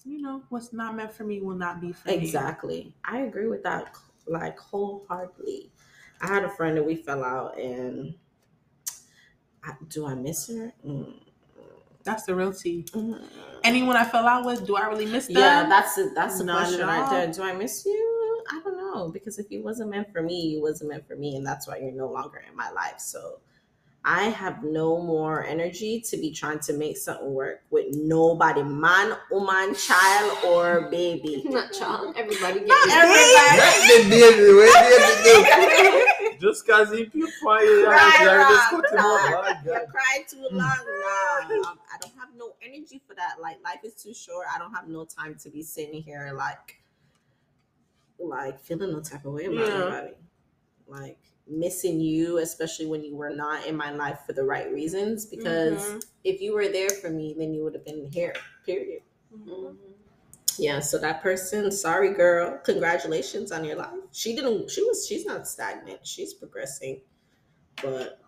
[0.03, 2.16] you know, what's not meant for me will not be for me.
[2.16, 2.95] Exactly.
[3.05, 3.95] I agree with that
[4.28, 5.72] like wholeheartedly.
[6.22, 8.16] I had a friend that we fell out, and
[9.63, 10.74] I, do I miss her?
[10.86, 11.13] Mm.
[12.03, 12.86] That's the real tea.
[12.91, 13.22] Mm.
[13.63, 15.38] Anyone I fell out with, do I really miss them?
[15.38, 17.32] Yeah, that's the that's the question right there.
[17.32, 18.43] Do I miss you?
[18.51, 21.36] I don't know because if you wasn't meant for me, you wasn't meant for me,
[21.36, 22.99] and that's why you're no longer in my life.
[22.99, 23.39] So
[24.08, 29.18] I have no more energy to be trying to make something work with nobody, man,
[29.32, 31.41] woman, child, or baby.
[31.45, 32.14] Not child.
[32.16, 32.88] Everybody get Not
[33.89, 36.38] Everybody.
[36.39, 39.56] Just cause he keep quiet, Right, I right, just put him right.
[39.58, 39.66] on.
[39.66, 40.78] You're crying too long.
[41.49, 43.38] No, um, I don't have no energy for that.
[43.41, 44.45] Like life is too short.
[44.53, 46.82] I don't have no time to be sitting here like,
[48.20, 49.74] like feeling no type of way about Yeah.
[49.82, 50.14] anybody.
[50.88, 55.26] Like missing you, especially when you were not in my life for the right reasons.
[55.26, 56.06] Because Mhm.
[56.24, 58.34] if you were there for me, then you would have been here.
[58.66, 59.04] Period.
[59.34, 59.78] Mhm.
[60.58, 60.80] Yeah.
[60.80, 62.60] So that person, sorry, girl.
[62.64, 63.89] Congratulations on your life.
[64.12, 64.72] She didn't.
[64.72, 65.06] She was.
[65.08, 66.06] She's not stagnant.
[66.08, 67.02] She's progressing.
[67.82, 68.20] But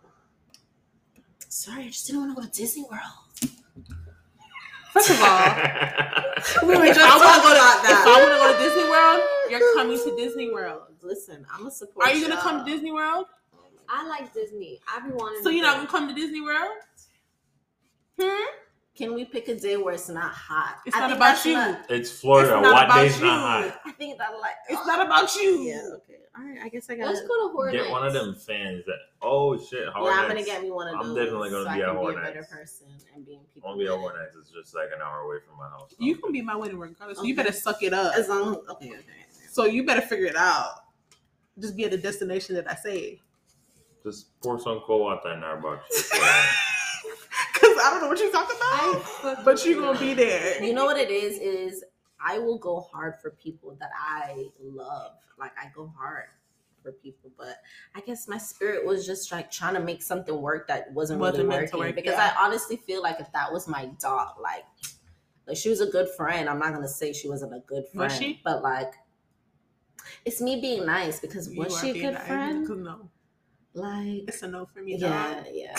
[1.47, 3.57] sorry, I just didn't want to go to Disney World.
[4.93, 5.27] First of all,
[6.67, 8.51] We were if just I want to go to about if I want to go
[8.53, 10.86] to Disney World, you're coming to Disney World.
[11.01, 12.07] Listen, I'm a support.
[12.07, 12.43] Are you gonna y'all.
[12.43, 13.25] come to Disney World?
[13.89, 14.79] I like Disney.
[14.93, 15.43] I be wanting.
[15.43, 16.71] So you're not gonna come to Disney World?
[18.19, 18.43] Hmm?
[18.95, 20.77] Can we pick a day where it's not hot?
[20.85, 21.53] It's I not think about you.
[21.53, 22.57] not- It's Florida.
[22.57, 23.25] It's what day's you.
[23.25, 23.39] not
[23.71, 23.81] hot?
[23.85, 25.59] I think that like It's not about you.
[25.61, 25.81] Yeah.
[25.97, 26.15] Okay.
[26.35, 26.59] All right.
[26.63, 27.07] I guess I got.
[27.07, 28.97] Let's go to Horror Get one of them fans that.
[29.21, 29.87] Oh shit!
[29.89, 31.09] Horror Yeah, I'm gonna get me one of those.
[31.09, 33.33] I'm definitely gonna so be I at can be Horror a better person and be
[33.33, 33.69] in I people.
[33.69, 34.35] won't be at Horror Nights.
[34.39, 35.93] It's just like an hour away from my house.
[35.99, 37.19] You can be my wedding regardless.
[37.19, 38.15] So you better suck it up.
[38.15, 39.01] As long okay, okay.
[39.51, 40.71] So you better figure it out.
[41.59, 43.21] Just be at the destination that I say.
[44.03, 46.09] Just pour some cold water in our box.
[47.53, 49.43] Cause I don't know what you're talking about.
[49.45, 50.63] But you're gonna be there.
[50.63, 51.37] You know what it is?
[51.39, 51.83] Is
[52.23, 55.13] I will go hard for people that I love.
[55.39, 56.25] Like I go hard
[56.83, 57.57] for people, but
[57.95, 61.47] I guess my spirit was just like trying to make something work that wasn't, Wasn't
[61.47, 61.79] really working.
[61.79, 62.33] work, because yeah.
[62.37, 64.63] I honestly feel like if that was my dog, like
[65.47, 66.47] like she was a good friend.
[66.49, 68.41] I'm not gonna say she wasn't a good friend, Was she?
[68.43, 68.93] but like
[70.25, 72.27] it's me being nice because was she a good nice.
[72.27, 72.67] friend?
[72.83, 73.09] No,
[73.73, 74.95] Like it's a no for me.
[74.97, 75.45] yeah, dog.
[75.53, 75.75] yeah.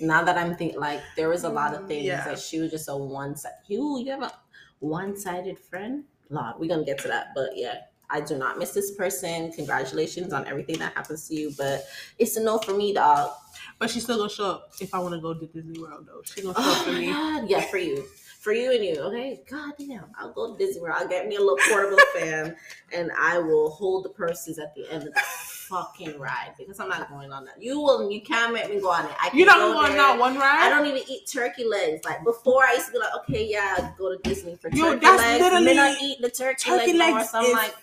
[0.00, 2.24] Now that I'm thinking, like there was a lot of Mm, things yeah.
[2.24, 3.52] that she was just a one side.
[3.66, 4.32] You, you have a
[4.80, 6.04] one-sided friend.
[6.28, 9.52] Lord, we're gonna get to that, but yeah, I do not miss this person.
[9.52, 11.84] Congratulations on everything that happens to you, but
[12.18, 13.30] it's a no for me, dog.
[13.78, 16.20] But she's still gonna show up if I want to go to Disney World though.
[16.24, 17.06] She's gonna show Oh up for me.
[17.12, 18.04] god, yeah, for you,
[18.46, 18.94] for you and you.
[19.00, 20.98] Okay, god damn, I'll go to Disney World.
[21.00, 22.54] I'll get me a little portable fan,
[22.92, 26.88] and I will hold the purses at the end of the fucking ride because I'm
[26.88, 27.60] not going on that.
[27.60, 29.10] You will, you can't make me go on it.
[29.18, 30.62] I You're can not go going on not one ride.
[30.62, 32.04] I don't even eat turkey legs.
[32.04, 34.92] Like before, I used to be like, okay, yeah, I'd go to Disney for Yo,
[34.92, 35.44] turkey legs.
[35.44, 37.18] And then I eat the turkey, Turkey leg more.
[37.18, 37.74] legs So I'm is like,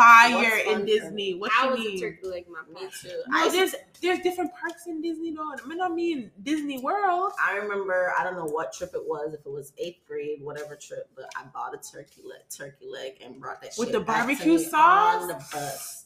[0.00, 1.34] Fire What's in for Disney.
[1.34, 2.00] What How you was the mean?
[2.00, 3.08] turkey leg my me too.
[3.28, 5.52] No, I, there's there's different parks in Disney though.
[5.52, 7.32] I mean, I mean Disney World.
[7.44, 10.74] I remember, I don't know what trip it was, if it was eighth grade, whatever
[10.76, 14.00] trip, but I bought a turkey leg, turkey leg and brought that With shit the
[14.00, 15.22] back to barbecue sauce?
[15.22, 15.99] on the bus.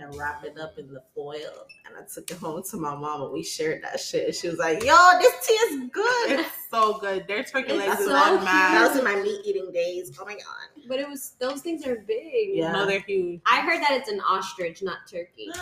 [0.00, 1.66] And wrap it up in the foil.
[1.86, 4.26] And I took it home to my mom and we shared that shit.
[4.26, 6.40] And she was like, yo, this tea is good.
[6.40, 7.26] It's so good.
[7.26, 8.44] Their turkey It's legs is so unmatched.
[8.46, 10.16] that was in my meat eating days.
[10.20, 10.84] Oh my god.
[10.88, 12.50] But it was those things are big.
[12.54, 12.72] Yeah.
[12.72, 13.40] No, they're huge.
[13.46, 15.50] I heard that it's an ostrich, not turkey.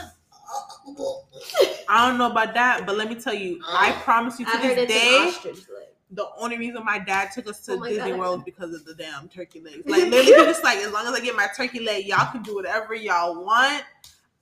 [1.88, 4.52] I don't know about that, but let me tell you, uh, I promise you to
[4.56, 5.88] I this day, an ostrich leg.
[6.12, 8.18] the only reason my dad took us to Oh Disney God.
[8.18, 9.82] World is because of the damn turkey legs.
[9.86, 12.42] Like literally, he was like, as long as I get my turkey leg, y'all can
[12.42, 13.82] do whatever y'all want.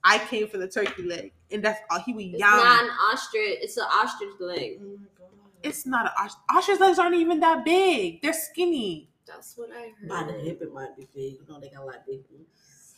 [0.05, 3.57] I came for the turkey leg, and that's all he was It's not an ostrich.
[3.61, 4.79] It's an ostrich leg.
[4.79, 5.29] Oh my god.
[5.63, 6.43] It's not an ostrich.
[6.55, 8.21] Ostrich legs aren't even that big.
[8.21, 9.09] They're skinny.
[9.25, 10.07] That's what I heard.
[10.07, 11.33] By the hip, it might be big.
[11.33, 12.93] You know, they got like big boobs.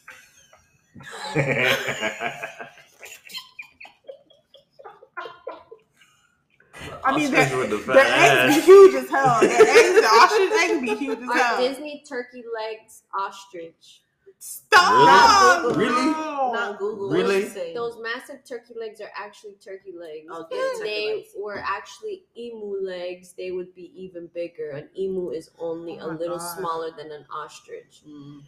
[7.03, 9.39] I mean, Ostrich their, the their eggs be huge as hell.
[9.41, 11.57] Their eggs, the ostrich eggs be huge as Are hell.
[11.61, 14.01] Disney turkey legs ostrich?
[14.39, 15.75] Stop!
[15.75, 15.88] Really?
[15.91, 16.11] Really?
[16.11, 17.09] Not Google.
[17.09, 17.35] Really?
[17.35, 17.73] What she say?
[17.73, 20.27] Those massive turkey legs are actually turkey legs.
[20.31, 21.29] Okay, if they legs.
[21.38, 24.69] were actually emu legs, they would be even bigger.
[24.71, 26.57] An emu is only Oh a little God.
[26.57, 28.01] smaller than an ostrich.
[28.07, 28.41] Mm.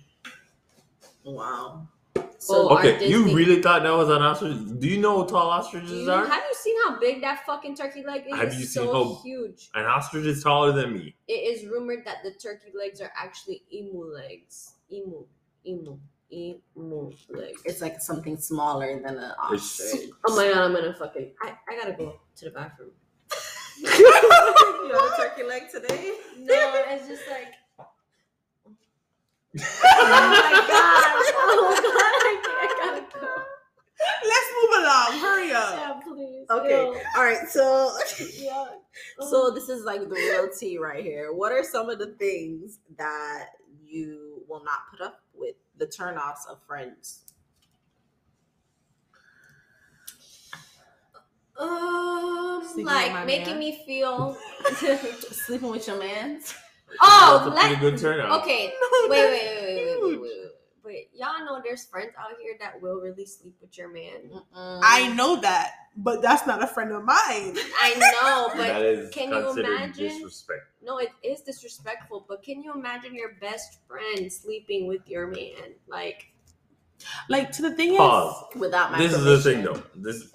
[1.26, 1.88] Wow.
[2.16, 4.56] So So are Okay, you really thought that was an ostrich?
[4.80, 6.26] Do you know what tall ostriches you- are?
[6.26, 8.34] have you seen how big that fucking turkey leg is?
[8.36, 9.70] Have It's you seen so how- huge?
[9.74, 11.16] An ostrich is taller than me.
[11.28, 14.76] It is rumored that the turkey legs are actually emu legs.
[14.92, 15.26] Emu,
[15.66, 15.98] emu,
[16.32, 17.62] emu legs.
[17.66, 20.10] it's like something smaller than an ostrich.
[20.26, 21.32] Oh my god, I'm gonna fucking.
[21.44, 22.92] I, I gotta go to the bathroom.
[23.78, 26.14] you have a turkey leg today?
[26.38, 26.56] No,
[26.90, 27.54] it's just like.
[27.80, 27.88] Oh
[29.54, 31.04] my god.
[31.42, 33.44] Oh god, I, I gotta go.
[34.26, 35.20] Let's move along.
[35.20, 35.74] Hurry up.
[35.76, 36.46] Yeah, please.
[36.50, 36.86] Okay.
[36.86, 37.02] Ew.
[37.18, 37.48] All right.
[37.50, 37.98] So,
[38.38, 38.66] Yeah.
[39.30, 41.34] so this is like the real tea right here.
[41.34, 43.48] What are some of the things that
[43.90, 45.56] you will not put up with?
[45.78, 47.24] The turnoffs of friends.
[51.58, 53.60] Um, Sleeping like making man.
[53.60, 54.38] me feel.
[55.32, 56.40] Sleeping with your man.
[57.02, 58.42] oh, That's a pretty let, good turnout.
[58.42, 58.74] okay.
[58.82, 60.49] No, Wait, that's wait, wait, wait, wait, wait, wait, wait.
[60.84, 64.32] Wait, y'all know there's friends out here that will really sleep with your man.
[64.56, 67.16] I know that, but that's not a friend of mine.
[67.82, 69.94] I know, but can you imagine?
[70.08, 70.62] disrespect.
[70.82, 75.74] No, it is disrespectful, but can you imagine your best friend sleeping with your man?
[75.88, 76.32] Like,
[77.28, 78.46] Like to the thing Pause.
[78.56, 79.82] without my This is the thing, though.
[79.96, 80.32] This.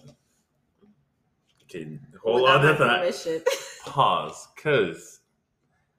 [1.64, 3.00] Okay, hold Without on to that.
[3.00, 3.42] permission.
[3.86, 5.20] Pause, because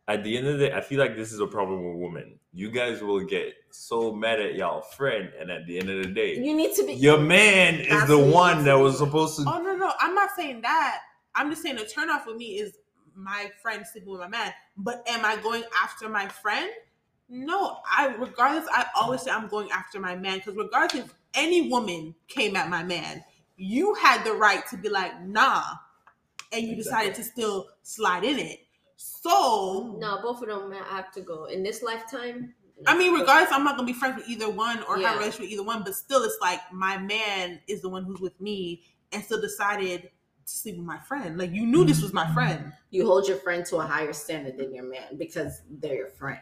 [0.08, 2.40] at the end of the day, I feel like this is a problem with women.
[2.54, 6.10] You guys will get so mad at y'all friend, and at the end of the
[6.12, 6.94] day, You need to be.
[6.94, 9.46] your man is the one that was supposed to.
[9.48, 11.00] Oh no, no, I'm not saying that.
[11.36, 12.78] I'm just saying the turnoff with me is
[13.16, 14.54] my friend sleeping with my man.
[14.78, 16.70] But am I going after my friend?
[17.30, 21.70] No, I regardless, I always say I'm going after my man because regardless if any
[21.70, 23.24] woman came at my man,
[23.58, 25.64] you had the right to be like, nah,
[26.52, 28.60] and you decided to still slide in it.
[28.98, 32.54] So no, both of them have to go in this lifetime.
[32.88, 35.08] I mean, regardless, I'm not gonna be friends with either one or Yeah.
[35.10, 38.04] have a relationship with either one, but still, it's like my man is the one
[38.04, 40.12] who's with me and still decided
[40.46, 41.38] to sleep with my friend.
[41.38, 42.72] Like you knew this was my friend.
[42.92, 46.40] You hold your friend to a higher standard than your man because they're your friend.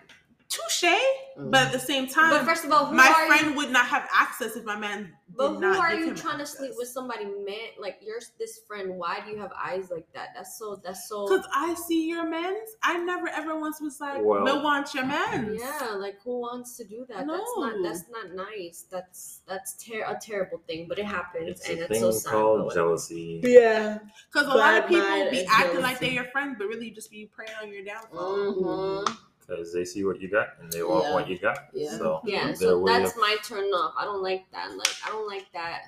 [0.54, 0.94] Touche.
[1.36, 3.56] But at the same time, But first of all, who my are friend you?
[3.58, 6.16] would not have access if my man did But who not are give you him
[6.16, 8.96] trying to sleep with somebody man like you're this friend?
[8.96, 10.30] Why do you have eyes like that?
[10.36, 10.80] That's so.
[10.84, 11.28] That's so.
[11.28, 12.70] Because I see your men's.
[12.84, 16.78] I never ever once was like, Well- "No, want your men's." Yeah, like who wants
[16.78, 17.26] to do that?
[17.26, 18.86] That's not that's not nice.
[18.92, 22.12] That's that's ter- a terrible thing, but it happens It's and a it's thing so
[22.12, 22.32] sad.
[22.32, 23.42] but called jealousy.
[23.44, 23.98] Yeah.
[24.32, 27.10] Because a lot of people be and acting like they're your friend, but really just
[27.10, 28.38] be preying on your downfall.
[28.38, 29.14] Mm-hmm.
[29.48, 31.14] Because they see what you got and they want Yeah.
[31.14, 31.58] what you got.
[31.74, 31.98] Yeah.
[31.98, 33.94] So Yeah, so that's of- my turn off.
[33.98, 34.76] I don't like that.
[34.78, 35.84] Like I don't like that.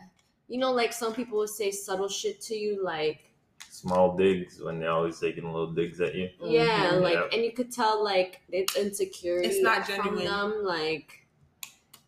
[0.48, 3.22] You know, like some people would say subtle shit to you, like
[3.70, 6.30] small digs when they're always taking little digs at you.
[6.44, 7.02] yeah, Mhm.
[7.02, 7.30] like Yep.
[7.34, 9.48] and you could tell like it's insecurity.
[9.48, 10.26] It's not from genuine.
[10.26, 11.26] them, like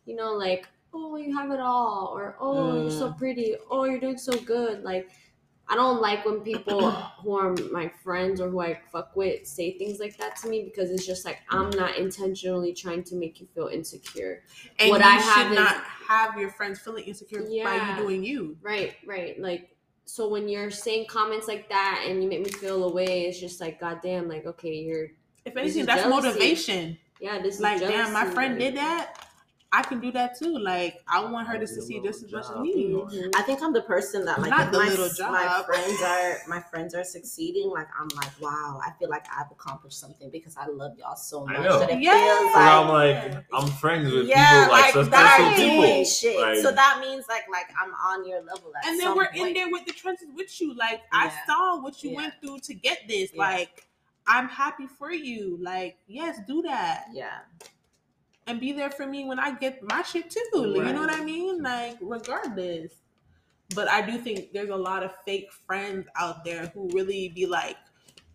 [0.04, 3.18] you know, like oh you have it all, or oh you're so Mm.
[3.18, 4.82] pretty, oh you're doing so good.
[4.82, 5.10] Like
[5.70, 6.90] I don't like when people
[7.22, 10.64] who are my friends or who I fuck with say things like that to me
[10.64, 14.42] because it's just like I'm not intentionally trying to make you feel insecure.
[14.78, 15.74] And What you I should have is- not
[16.08, 17.96] have your friends feeling insecure by Yeah.
[17.96, 18.56] you doing you.
[18.62, 19.38] Right, right.
[19.40, 19.74] Like
[20.06, 23.60] so when you're saying comments like that and you make me feel away, it's just
[23.60, 25.08] like goddamn, like okay, you're
[25.44, 26.28] If anything, that's jealousy.
[26.28, 26.98] motivation.
[27.20, 29.27] yeah, this is Like, damn, my friend like- did that.
[29.78, 30.58] I can do that too.
[30.58, 33.00] Like I want her to succeed just as much as me.
[33.36, 36.60] I think I'm the person that like Not the my, little my friends are my
[36.60, 40.66] friends are succeeding, like I'm like, wow, I feel like I've accomplished something because I
[40.66, 41.54] love y'all so much.
[41.54, 41.78] I much know.
[41.78, 42.18] that it Yeah.
[42.18, 45.82] feels So like I'm like, I'm friends with yeah, people like, like successful that people.
[45.82, 46.40] doing shit.
[46.40, 48.72] Like, so that means like like I'm on your level.
[48.82, 49.48] At And then some we're point.
[49.48, 50.74] in there with the trenches with you.
[50.74, 52.16] Like I saw what you Yeah.
[52.16, 53.30] went through to get this.
[53.32, 53.42] Yeah.
[53.42, 53.86] Like
[54.26, 55.56] I'm happy for you.
[55.62, 57.38] Like yes, do that Yeah,
[58.48, 60.40] and be there for me when I get my shit too.
[60.54, 61.62] Like, You know what I mean?
[61.62, 62.92] Like regardless.
[63.74, 67.44] But I do think there's a lot of fake friends out there who really be
[67.46, 67.76] like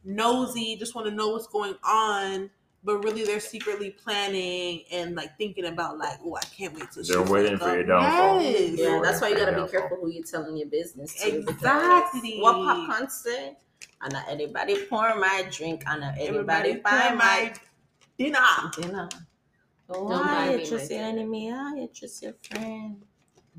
[0.03, 2.49] nosy, just want to know what's going on,
[2.83, 7.03] but really they're secretly planning and like thinking about like, oh, I can't wait to.
[7.03, 7.13] See.
[7.13, 8.41] They're waiting for your downfall.
[8.41, 8.77] Yes.
[8.77, 8.85] yeah.
[8.89, 9.67] Yeah, That's why you gotta be yeah.
[9.67, 11.31] careful who you're telling your business to.
[11.31, 12.39] because Exactly.
[12.39, 13.57] What popcorn say?
[14.01, 15.83] I know anybody pour my drink.
[15.87, 17.53] I know Everybody anybody buy my
[18.17, 18.39] dinner.
[18.79, 19.09] dinner.
[19.89, 21.19] Don't Why buy you me trust your dinner.
[21.19, 21.51] enemy?
[21.51, 23.03] I trust your friend.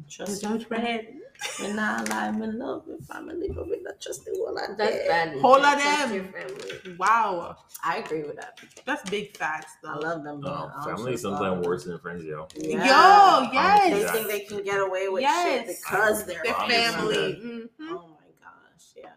[0.09, 0.83] Trust Trust your your friend.
[1.07, 1.21] friend.
[1.61, 5.03] When I lie, I'm in love with family, but we not trusting one That's another.
[5.07, 5.39] bad.
[5.39, 6.33] Whole of them.
[6.33, 6.97] family.
[6.99, 8.59] Wow, I agree with that.
[8.87, 10.41] that's big facts I love them.
[10.45, 10.71] Oh, man.
[10.77, 12.43] I don't family is sometimes worse than friends, yo.
[12.45, 12.63] of them.
[12.71, 15.67] Yo, yes, They think they can get away with Yes.
[15.67, 17.41] shit because they're the Obviously, family.
[17.43, 17.87] yeah.
[17.87, 17.91] Mhm.
[17.91, 19.11] Oh my gosh, yeah.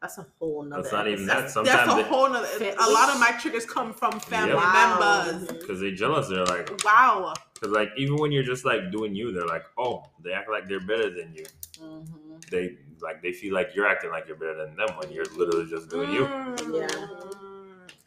[0.00, 0.82] That's a whole nother.
[0.82, 1.42] That's not even episode.
[1.44, 1.50] that.
[1.50, 2.46] Sometimes That's a they- whole nother.
[2.46, 4.62] Fit- A lot of my triggers come from family Yep.
[4.62, 5.24] Wow.
[5.26, 5.48] members.
[5.58, 6.28] because they jealous.
[6.28, 7.34] They're like, Wow.
[7.54, 10.68] because like even when you're just like doing you, they're like, oh, they act like
[10.68, 11.44] they're better than you.
[11.80, 12.48] Mhm.
[12.50, 15.68] They like they feel like you're acting like you're better than them when you're literally
[15.68, 16.22] just doing you.
[16.26, 16.88] Mm.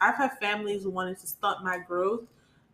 [0.00, 2.22] I've had families who wanted to stunt my growth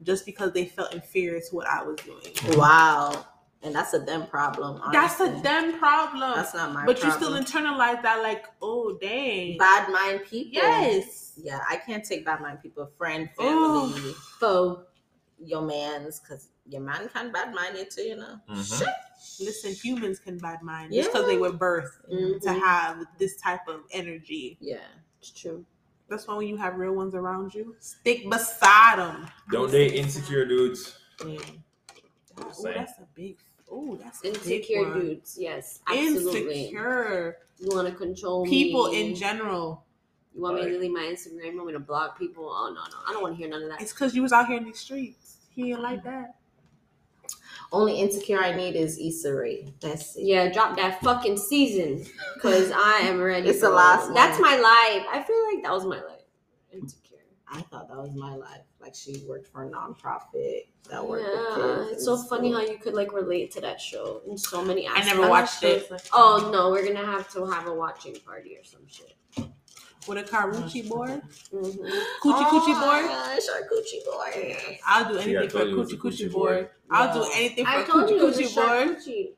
[0.02, 2.56] just because they felt inferior to what I was doing.
[2.56, 3.26] Wow,
[3.62, 4.80] and that's a them problem.
[4.92, 5.42] That's a honestly.
[5.42, 6.32] them problem.
[6.36, 6.86] That's not my.
[6.86, 7.34] but problem.
[7.34, 9.59] you still internalize that, like, oh dang.
[9.59, 10.52] bad mind people.
[10.52, 11.32] Yes.
[11.42, 12.90] Yeah, I can't take bad mind people.
[12.98, 13.42] Friend, Ooh.
[13.42, 14.84] family, Foe.
[15.44, 18.02] your man's, because your man can bad mind you too.
[18.02, 18.40] You know.
[18.50, 18.78] Mhm.
[18.78, 18.88] Shit.
[19.40, 22.40] Listen, humans can bad mind just because they were birthed Mhm.
[22.42, 24.56] to have this type of energy.
[24.61, 24.78] Yeah.
[25.20, 25.64] It's true.
[26.09, 29.28] That's why when you have real ones around you, stick beside them.
[29.50, 30.98] Don't date insecure dudes.
[31.20, 31.36] Oh,
[32.52, 32.74] Same.
[32.74, 33.38] that's a big.
[33.70, 35.00] Oh, that's a big Insecure one.
[35.00, 35.36] dudes.
[35.38, 35.80] Yes.
[35.88, 36.60] Absolutely.
[36.62, 39.10] Insecure You want to control people me.
[39.10, 39.84] in general.
[40.34, 40.72] You want me to Right.
[40.74, 41.50] delete my Instagram?
[41.52, 42.48] You want me to block people?
[42.48, 43.80] Oh no, no, I don't want to hear none of that.
[43.82, 45.36] It's because you was out here in these streets.
[45.50, 46.36] He ain't like that.
[47.72, 49.74] Only insecure I need is Issa Rae.
[49.80, 50.22] That's it.
[50.24, 53.48] Yeah, drop that fucking season because I am ready.
[53.48, 54.14] It's the for last it.
[54.14, 55.06] That's my life.
[55.12, 56.22] I feel like that was my life.
[56.72, 57.18] Insecure.
[57.50, 58.62] I thought that was my life.
[58.81, 61.91] Like she worked for a nonprofit that worked with Yeah, kids.
[61.93, 64.87] it's in so funny how you could like relate to that show in so many
[64.87, 65.09] aspects.
[65.11, 65.91] I never watched it.
[66.12, 69.14] Oh no, we're gonna have to have a watching party or some shit.
[70.07, 71.20] With a Karuchi board,
[71.51, 73.05] hmm coochie coochie Oh, board.
[73.07, 74.57] gosh, our coochie board.
[74.87, 76.33] I'll do See, I anything for a told you it was coochie a coochie coochie
[76.33, 76.57] board.
[76.57, 76.70] board.
[76.91, 78.97] I'll do anything for I a told coochie you it was a coochie board.
[78.97, 79.29] coochie.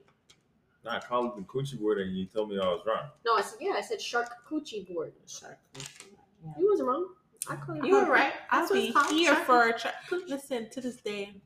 [0.84, 3.09] Nah, I called it the coochie board and you told me I was wrong.
[3.24, 3.72] No, I said yeah.
[3.76, 5.12] I said shark coochie board.
[5.26, 6.05] Shark coochie.
[6.45, 6.53] Yeah.
[6.59, 7.09] You wasn't wrong.
[7.49, 7.84] I called it.
[7.86, 8.32] You were right.
[8.51, 9.93] I'll be here for a try.
[10.28, 11.41] Listen, to this day,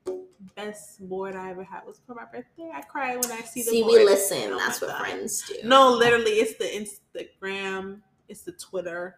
[0.57, 2.71] best board I ever had was for my birthday.
[2.75, 3.93] I cry when I see the See, board.
[4.01, 4.53] we listen.
[4.53, 5.01] Oh That's what God.
[5.01, 5.57] friends do.
[5.67, 9.17] No, literally, it's the Instagram, it's the Twitter.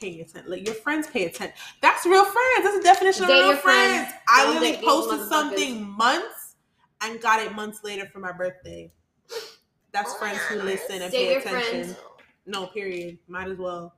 [0.00, 1.54] Paying attention, like your friends pay attention.
[1.80, 2.62] That's real friends.
[2.64, 4.08] That's the definition Date of real friends.
[4.08, 4.14] friends.
[4.28, 6.56] I Don't literally posted something months
[7.02, 8.90] and got it months later for my birthday.
[9.92, 11.84] That's Oh, friends who listen and Date pay attention.
[11.84, 11.96] friends.
[12.46, 13.18] No, period.
[13.28, 13.94] Might as well.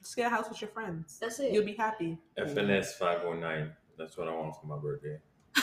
[0.00, 1.18] Just get a house with your friends.
[1.20, 1.52] That's it.
[1.52, 2.18] You'll be happy.
[2.38, 3.72] FNS 509.
[3.98, 5.18] That's what I want for my birthday.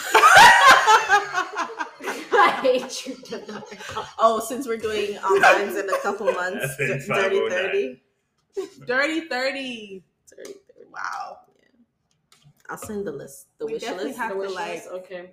[2.37, 3.15] I hate you.
[3.15, 3.63] Denard.
[4.19, 6.85] Oh, since we're doing um, lines in a couple months, I
[7.21, 8.01] dirty 30.
[8.85, 9.25] Dirty 30.
[9.25, 10.03] Dirty
[10.35, 10.53] 30.
[10.91, 11.37] Wow.
[11.57, 11.67] Yeah.
[12.69, 14.19] I'll send the list, the We wish definitely list.
[14.19, 14.87] have the to, wish like, list.
[14.91, 15.31] Okay.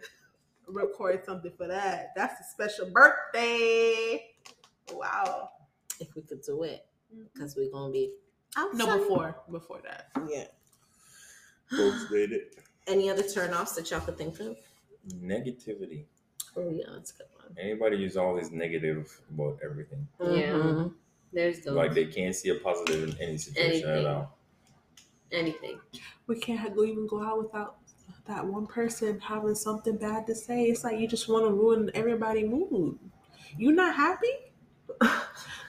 [0.68, 2.12] Record something for that.
[2.16, 4.24] That's a special birthday.
[4.92, 5.50] Wow.
[6.00, 6.84] if we could do it,
[7.32, 8.12] because we're gonna be
[8.56, 8.78] outside.
[8.78, 9.36] No, before.
[9.50, 10.08] Before that.
[10.28, 10.44] Yeah.
[11.70, 12.58] Folks did it.
[12.86, 14.56] Any other turnoffs that y'all could think of?
[15.22, 16.04] Negativity.
[16.56, 17.56] Oh yeah, that's a good one.
[17.58, 20.06] Anybody who's always negative about everything.
[20.20, 20.52] Yeah.
[20.52, 20.94] Mhm.
[21.32, 21.74] There's those.
[21.74, 24.04] Like they can't see a positive in any situation Anything.
[24.06, 24.38] at all.
[25.30, 25.80] Anything.
[26.26, 27.76] We can't go even go out without
[28.26, 30.64] that one person having something bad to say.
[30.64, 32.98] It's like you just want to ruin everybody's mood.
[33.56, 34.28] You not happy?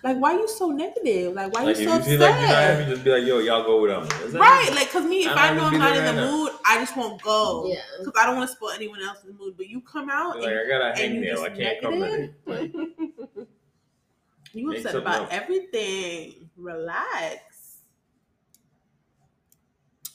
[0.03, 1.33] like why are you so negative?
[1.33, 2.79] Like why Like if you so you feel like you're not upset?
[2.79, 4.07] happy, just be like, yo, y'all go with them.
[4.39, 6.31] Right, like cause me, if I'm I know I'm not in the right now.
[6.31, 7.65] mood, I just won't go.
[7.67, 7.81] Yeah.
[8.03, 9.55] Cause I don't want to spoil anyone else's mood.
[9.57, 11.29] But you come out Like and I got a and you hangnail.
[11.31, 12.35] just I can't come negative?
[12.45, 12.71] today.
[12.73, 12.73] Like,
[14.53, 15.33] you Make upset something about up.
[15.33, 16.49] everything.
[16.57, 17.52] Relax.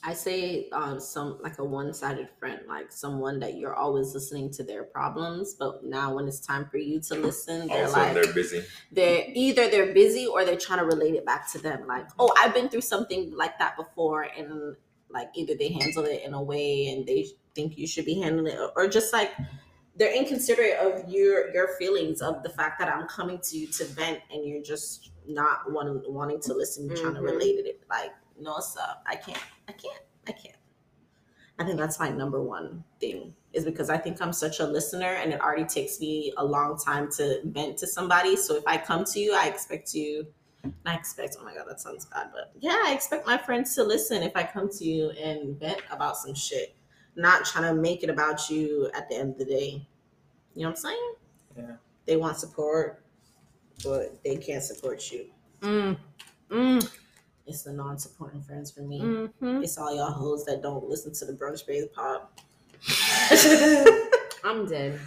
[0.03, 4.63] I say um, some like a one-sided friend, like someone that you're always listening to
[4.63, 8.33] their problems, but now when it's time for you to listen, they're Also, like they're
[8.33, 8.63] busy.
[8.93, 11.85] they're either they're busy or they're trying to relate it back to them.
[11.85, 14.75] Like, oh, I've been through something like that before, and
[15.09, 18.53] like either they handle it in a way and they think you should be handling
[18.53, 19.31] it, or just like
[19.97, 23.83] they're inconsiderate of your your feelings of the fact that I'm coming to you to
[23.83, 27.31] vent and you're just not wanting wanting to listen, you're trying to Mhm.
[27.33, 27.83] relate it.
[27.89, 28.79] Like, no, sir.
[29.05, 29.37] I can't,
[29.69, 30.55] I can't, I can't.
[31.59, 35.13] I think that's my number one thing is because I think I'm such a listener
[35.13, 38.35] and it already takes me a long time to vent to somebody.
[38.35, 40.25] So if I come to you, I expect you,
[40.85, 43.83] I expect, oh my God, that sounds bad, but yeah, I expect my friends to
[43.83, 46.75] listen if I come to you and vent about some shit,
[47.15, 49.87] not trying to make it about you at the end of the day.
[50.55, 51.13] You know what I'm saying?
[51.57, 51.75] Yeah.
[52.05, 53.03] They want support,
[53.83, 55.27] but they can't support you.
[55.61, 55.97] Mm.
[56.49, 56.91] Mm.
[57.49, 59.01] It's the non supporting friends for me.
[59.01, 59.63] Mhm.
[59.63, 62.39] It's all y'all hoes that don't listen to the brunch base pop.
[64.43, 64.99] I'm dead.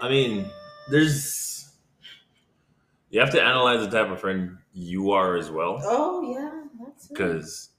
[0.00, 0.46] I mean,
[0.88, 1.70] there's
[3.10, 5.80] you have to analyze the type of friend you are as well.
[5.82, 7.08] oh yeah, that's it.
[7.10, 7.70] because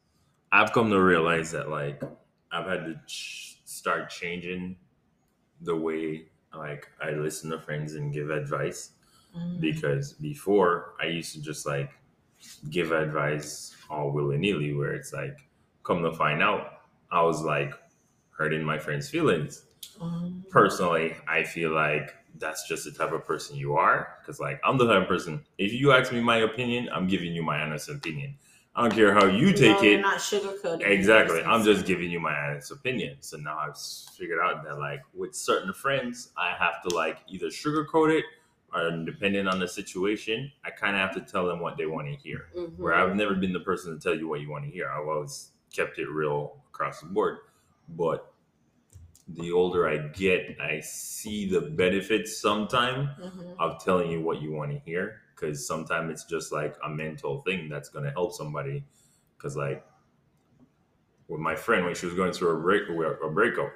[0.52, 2.02] I've come to realize that like
[2.52, 4.76] I've had to ch- start changing
[5.62, 8.92] the way like I listen to friends and give advice
[9.34, 9.62] Mm.
[9.62, 11.90] because before I used to just like
[12.70, 15.38] give advice all willy nilly where it's like
[15.84, 16.82] come to find out
[17.12, 17.74] I was like
[18.32, 19.64] hurting my friends' feelings.
[20.00, 20.50] Mm.
[20.50, 24.78] Personally, I feel like that's just the type of person you are because like I'm
[24.78, 27.90] the type of person if you ask me my opinion, I'm giving you my honest
[27.90, 28.36] opinion.
[28.74, 29.98] I don't care how you take No, it.
[30.00, 30.88] not sugarcoating.
[30.88, 31.44] Exactly.
[31.44, 33.18] I'm just giving you my honest opinion.
[33.20, 33.78] So now I've
[34.18, 38.24] figured out that like with certain friends, I have to like either sugarcoat it
[38.74, 42.08] or depending on the situation, I kind of have to tell them what they want
[42.08, 42.48] to hear.
[42.56, 42.78] Mhm.
[42.78, 44.90] Where I've never been the person to tell you what you want to hear.
[44.90, 47.40] I've always kept it real across the board.
[47.90, 48.34] But
[49.28, 53.56] the older I get, I see the benefits sometime Mhm.
[53.60, 57.42] of telling you what you want to hear because sometimes it's just like a mental
[57.42, 58.84] thing that's going to help somebody
[59.38, 59.86] because like
[61.28, 63.72] with my friend when she was going through a break a breakup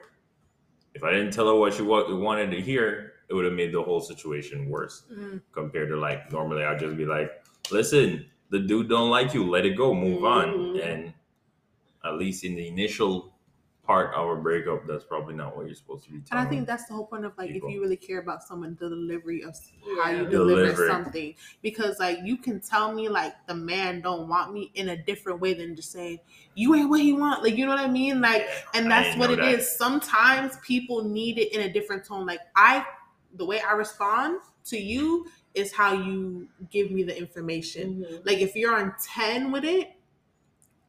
[0.93, 3.81] if i didn't tell her what she wanted to hear it would have made the
[3.81, 5.41] whole situation worse Mm.
[5.51, 7.31] compared to like normally i'd just be like
[7.71, 10.85] listen the dude don't like you let it go move on Mhm.
[10.87, 11.13] and
[12.03, 13.31] at least in the initial
[13.83, 16.49] part of a breakup that's probably not what you're supposed to be And telling I
[16.49, 17.69] think that's the whole point of like people.
[17.69, 19.55] if you really care about someone, the delivery of
[20.03, 20.87] how you deliver Deliver.
[20.87, 21.35] something.
[21.61, 25.39] Because like you can tell me like the man don't want me in a different
[25.39, 26.17] way than just saying
[26.55, 27.43] you ain't what he want.
[27.43, 28.21] Like you know what I mean?
[28.21, 29.53] Like and that's what know it that.
[29.59, 29.77] is.
[29.77, 32.25] Sometimes people need it in a different tone.
[32.25, 32.83] Like I
[33.35, 38.05] the way I respond to you is how you give me the information.
[38.05, 38.25] Mhm.
[38.25, 39.91] Like if you're on 10 with it,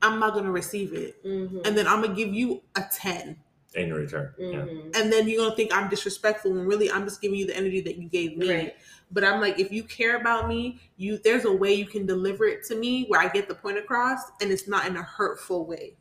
[0.03, 1.23] I'm not gonna receive it.
[1.25, 1.67] Mhm.
[1.67, 3.39] And then I'm gonna give you a 10.
[3.75, 4.97] in return yeah Mhm.
[4.97, 7.83] and then you're gonna think I'm disrespectful when really I'm just giving you the energy
[7.83, 8.49] that you gave me.
[8.51, 8.75] Right.
[9.11, 12.47] But I'm like, if you care about me, you there's a way you can deliver
[12.47, 15.67] it to me where I get the point across and it's not in a hurtful
[15.67, 15.95] way.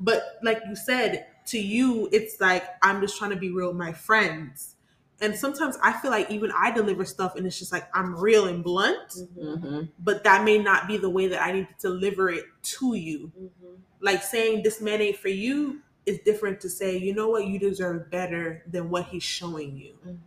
[0.00, 3.76] But like you said, to you, it's like I'm just trying to be real with
[3.76, 4.76] my friends.
[5.20, 8.46] And sometimes I feel like even I deliver stuff and it's just like I'm real
[8.46, 9.60] and blunt, Mhm.
[9.62, 9.88] Mhm.
[9.98, 13.32] but that may not be the way that I need to deliver it to you.
[13.38, 13.76] Mhm.
[14.00, 17.58] Like saying this man ain't for you is different to say, you know what, you
[17.58, 19.94] deserve better than what he's showing you.
[20.06, 20.18] Mhm.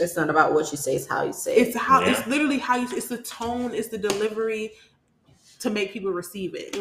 [0.00, 1.68] It's not about what you say; it's how you say it.
[1.68, 2.10] It's how Yeah.
[2.18, 4.72] it's literally how you it's the tone, it's the delivery
[5.60, 6.76] to make people receive it.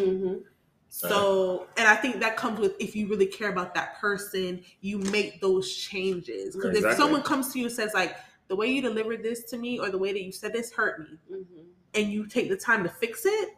[0.95, 4.99] So, and I think that comes with if you really care about that person, you
[4.99, 6.55] make those changes.
[6.55, 8.15] Because if someone comes to you and says like,
[8.47, 10.99] the way you delivered this to me or the way that you said this hurt
[10.99, 11.65] me, Mhm.
[11.95, 13.49] and you take the time to fix it,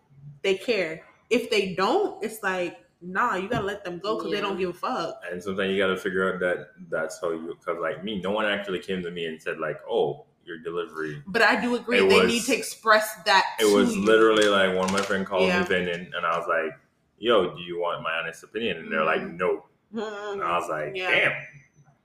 [0.43, 1.03] they care.
[1.29, 4.37] If they don't, it's like, nah, you gotta let them go because Yeah.
[4.37, 5.21] they don't give a fuck.
[5.29, 8.31] and sometimes you got to figure out that that's how you because like me no
[8.31, 11.97] one actually came to me and said like oh your delivery But I do agree
[11.99, 13.43] It they was- need to express that.
[13.59, 14.05] it to was you.
[14.05, 15.61] literally like one of my friend called Yeah.
[15.61, 16.71] me venting and i was like
[17.25, 19.37] yo do you want my honest opinion and they're like mm.
[19.37, 19.63] no
[20.33, 20.91] and i was like.
[20.95, 21.09] Yeah.
[21.11, 21.31] damn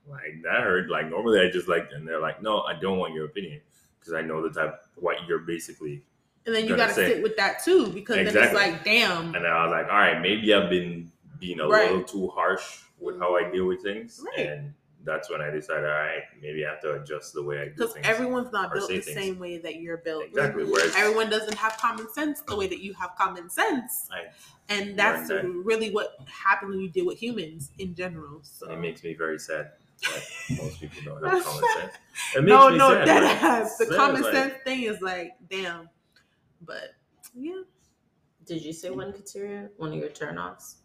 [0.09, 3.13] like that hurt like normally i just like and they're like no i don't want
[3.13, 3.61] your opinion
[3.99, 6.01] because i know the type what you're basically
[6.45, 7.07] And then you gotta say.
[7.13, 9.25] sit with that too because then it's like, damn.
[9.35, 11.91] and then i was like all right maybe i've been being a Right.
[11.91, 14.47] little too harsh with how i deal with things Right.
[14.47, 14.73] and
[15.03, 17.69] that's when i decided all right maybe i have to adjust the way i do
[17.69, 17.75] things.
[17.77, 19.15] Because things everyone's not built the things.
[19.17, 20.25] same way that you're built.
[20.25, 24.07] exactly whereas Everyone doesn't have common sense the way that you have common sense.
[24.11, 24.25] I
[24.73, 25.43] And that's that.
[25.45, 28.39] really what happens when you deal with humans in general.
[28.43, 29.71] So It makes me very sad
[30.03, 30.23] that
[30.61, 31.93] most people don't have common sense.
[32.35, 34.83] It makes no, me no, sad, that like, has the sad, common like- sense thing
[34.83, 35.89] is like, damn.
[36.63, 36.93] But
[37.33, 37.61] yeah,
[38.45, 39.69] Did you say one, Kateria?
[39.77, 40.75] One of your turnoffs?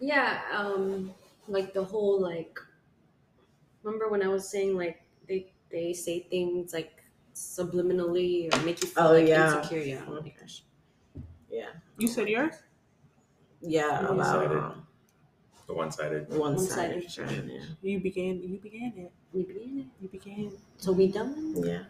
[0.00, 1.12] Yeah, um,
[1.48, 2.58] like the whole like.
[3.82, 7.02] Remember when I was saying like they they say things like
[7.34, 9.58] subliminally or make you feel Oh, like yeah.
[9.58, 9.78] insecure?
[9.80, 10.00] Yeah.
[10.08, 10.62] Oh my gosh.
[11.50, 11.68] Yeah.
[11.98, 12.54] You said yours?
[13.60, 14.08] Yeah.
[14.10, 14.52] One-sided.
[14.52, 14.86] About um,
[15.66, 16.28] The one sided.
[16.30, 17.04] one One-sided.
[17.16, 17.60] Yeah.
[17.82, 18.42] You began.
[18.42, 19.12] You began it.
[19.32, 19.86] We began it.
[20.02, 20.52] You began.
[20.78, 21.54] So we done.
[21.64, 21.84] Yeah.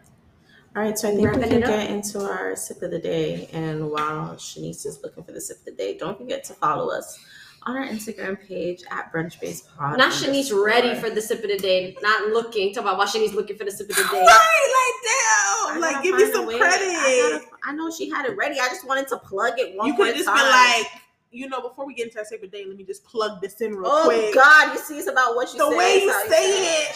[0.75, 3.49] All right, so I think we can get into our sip of the day.
[3.51, 6.91] And while Shanice is looking for the sip of the day, don't forget to follow
[6.95, 7.17] us
[7.63, 9.97] on our Instagram page at Brunch Based Pod.
[9.97, 12.73] Not Shanice ready for the sip of the day, not looking.
[12.73, 14.25] Talk about why Shanice looking for the sip of the day.
[14.25, 16.61] Right, like damn, like give me some credit.
[16.63, 18.59] I, gotta- I know she had it ready.
[18.59, 20.37] I just wanted to plug it one you could just time.
[20.37, 20.87] been like,
[21.31, 23.73] you know, before we get into our sacred day, let me just plug this in
[23.75, 24.33] real "Oh quick.
[24.33, 25.71] God, you see, it's about what you the say.
[25.71, 26.95] The way you how say it.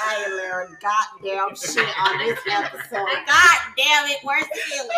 [0.00, 3.06] I ain't learned goddamn shit on this episode.
[3.26, 4.88] God damn it, where's the healing?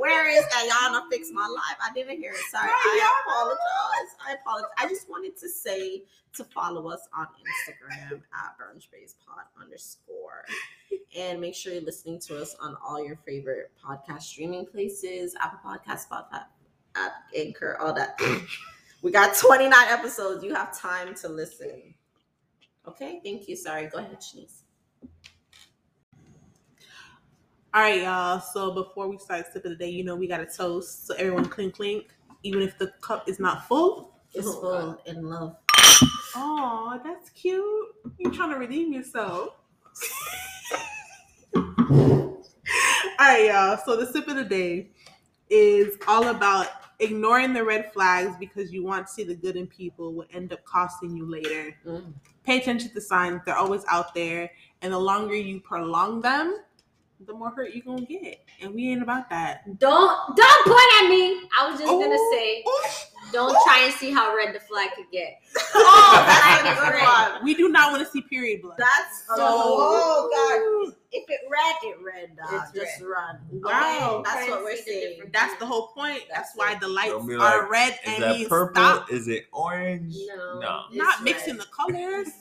[0.00, 1.76] Where is Iyanla Fix My Life?
[1.86, 2.38] I didn't hear it.
[2.50, 2.70] Sorry.
[2.70, 4.16] I apologize.
[4.26, 4.70] I apologize.
[4.78, 10.46] I just wanted to say to follow us on Instagram at BrunchBasedPod underscore.
[11.14, 15.58] And make sure you're listening to us on all your favorite podcast streaming places, Apple
[15.62, 16.44] Podcast, Spotify,
[16.96, 18.18] at Anchor, all that.
[19.02, 20.42] We got 29 episodes.
[20.42, 21.94] You have time to listen.
[22.88, 23.56] Okay, thank you.
[23.56, 24.62] Sorry, go ahead, Shanice.
[27.72, 28.40] All right, y'all.
[28.40, 31.06] So before we start sip of the day, you know we got a toast.
[31.06, 32.08] So everyone clink clink,
[32.42, 34.16] even if the cup is not full.
[34.34, 35.56] It's Oh, full in love.
[36.34, 37.88] Oh, that's cute.
[38.18, 39.54] You're trying to redeem yourself.
[41.54, 42.40] all
[43.20, 43.78] right, y'all.
[43.84, 44.90] So the sip of the day
[45.48, 46.66] is all about
[46.98, 50.52] ignoring the red flags because you want to see the good in people will end
[50.52, 51.76] up costing you later.
[51.86, 52.14] Mm.
[52.42, 54.50] Pay attention to the signs; they're always out there,
[54.82, 56.56] and the longer you prolong them,
[57.26, 58.44] the more hurt you're gonna get.
[58.62, 59.78] And we ain't about that.
[59.78, 61.48] Don't don't point at me.
[61.58, 63.32] I was just gonna oh, say, ooh.
[63.32, 63.64] don't oh.
[63.64, 65.40] try and see how red the flag could get.
[65.72, 67.32] Oh, that's a good red.
[67.32, 67.44] one.
[67.44, 68.76] We do not want to see period blood.
[68.78, 70.96] That's oh, So- oh god.
[71.12, 72.62] If it red, it red, dog.
[72.62, 73.08] It's Just red.
[73.08, 73.38] run.
[73.50, 74.16] Wow.
[74.18, 75.10] Okay, that's what we're see saying.
[75.14, 75.32] difference.
[75.32, 76.22] That's the whole point.
[76.28, 76.80] That's That's why it.
[76.80, 78.74] the lights Don't be are red Is and that purple?
[78.74, 79.12] stop.
[79.12, 80.14] Is it orange?
[80.28, 80.60] No.
[80.60, 80.82] No.
[80.92, 81.24] Not red.
[81.24, 82.28] mixing the colors.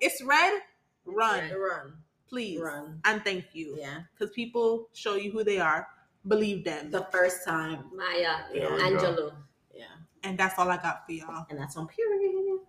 [0.00, 0.60] It's red.
[1.06, 1.52] Run, red.
[1.56, 1.92] Run.
[2.28, 3.00] Please, Run.
[3.04, 3.76] and thank you.
[3.78, 4.00] Yeah.
[4.12, 5.88] Because people show you who they are.
[6.26, 7.84] Believe them, The first time.
[7.94, 8.84] Maya, There we go.
[8.84, 9.32] Angelou.
[9.74, 9.84] Yeah.
[10.24, 11.46] and that's all I got for y'all.
[11.48, 12.60] And that's on period.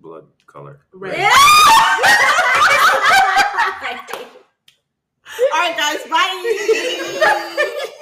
[0.00, 0.80] Blood color.
[0.92, 1.18] Red.
[1.18, 1.30] Yeah.
[5.52, 6.02] All right, guys.
[6.08, 7.86] Bye.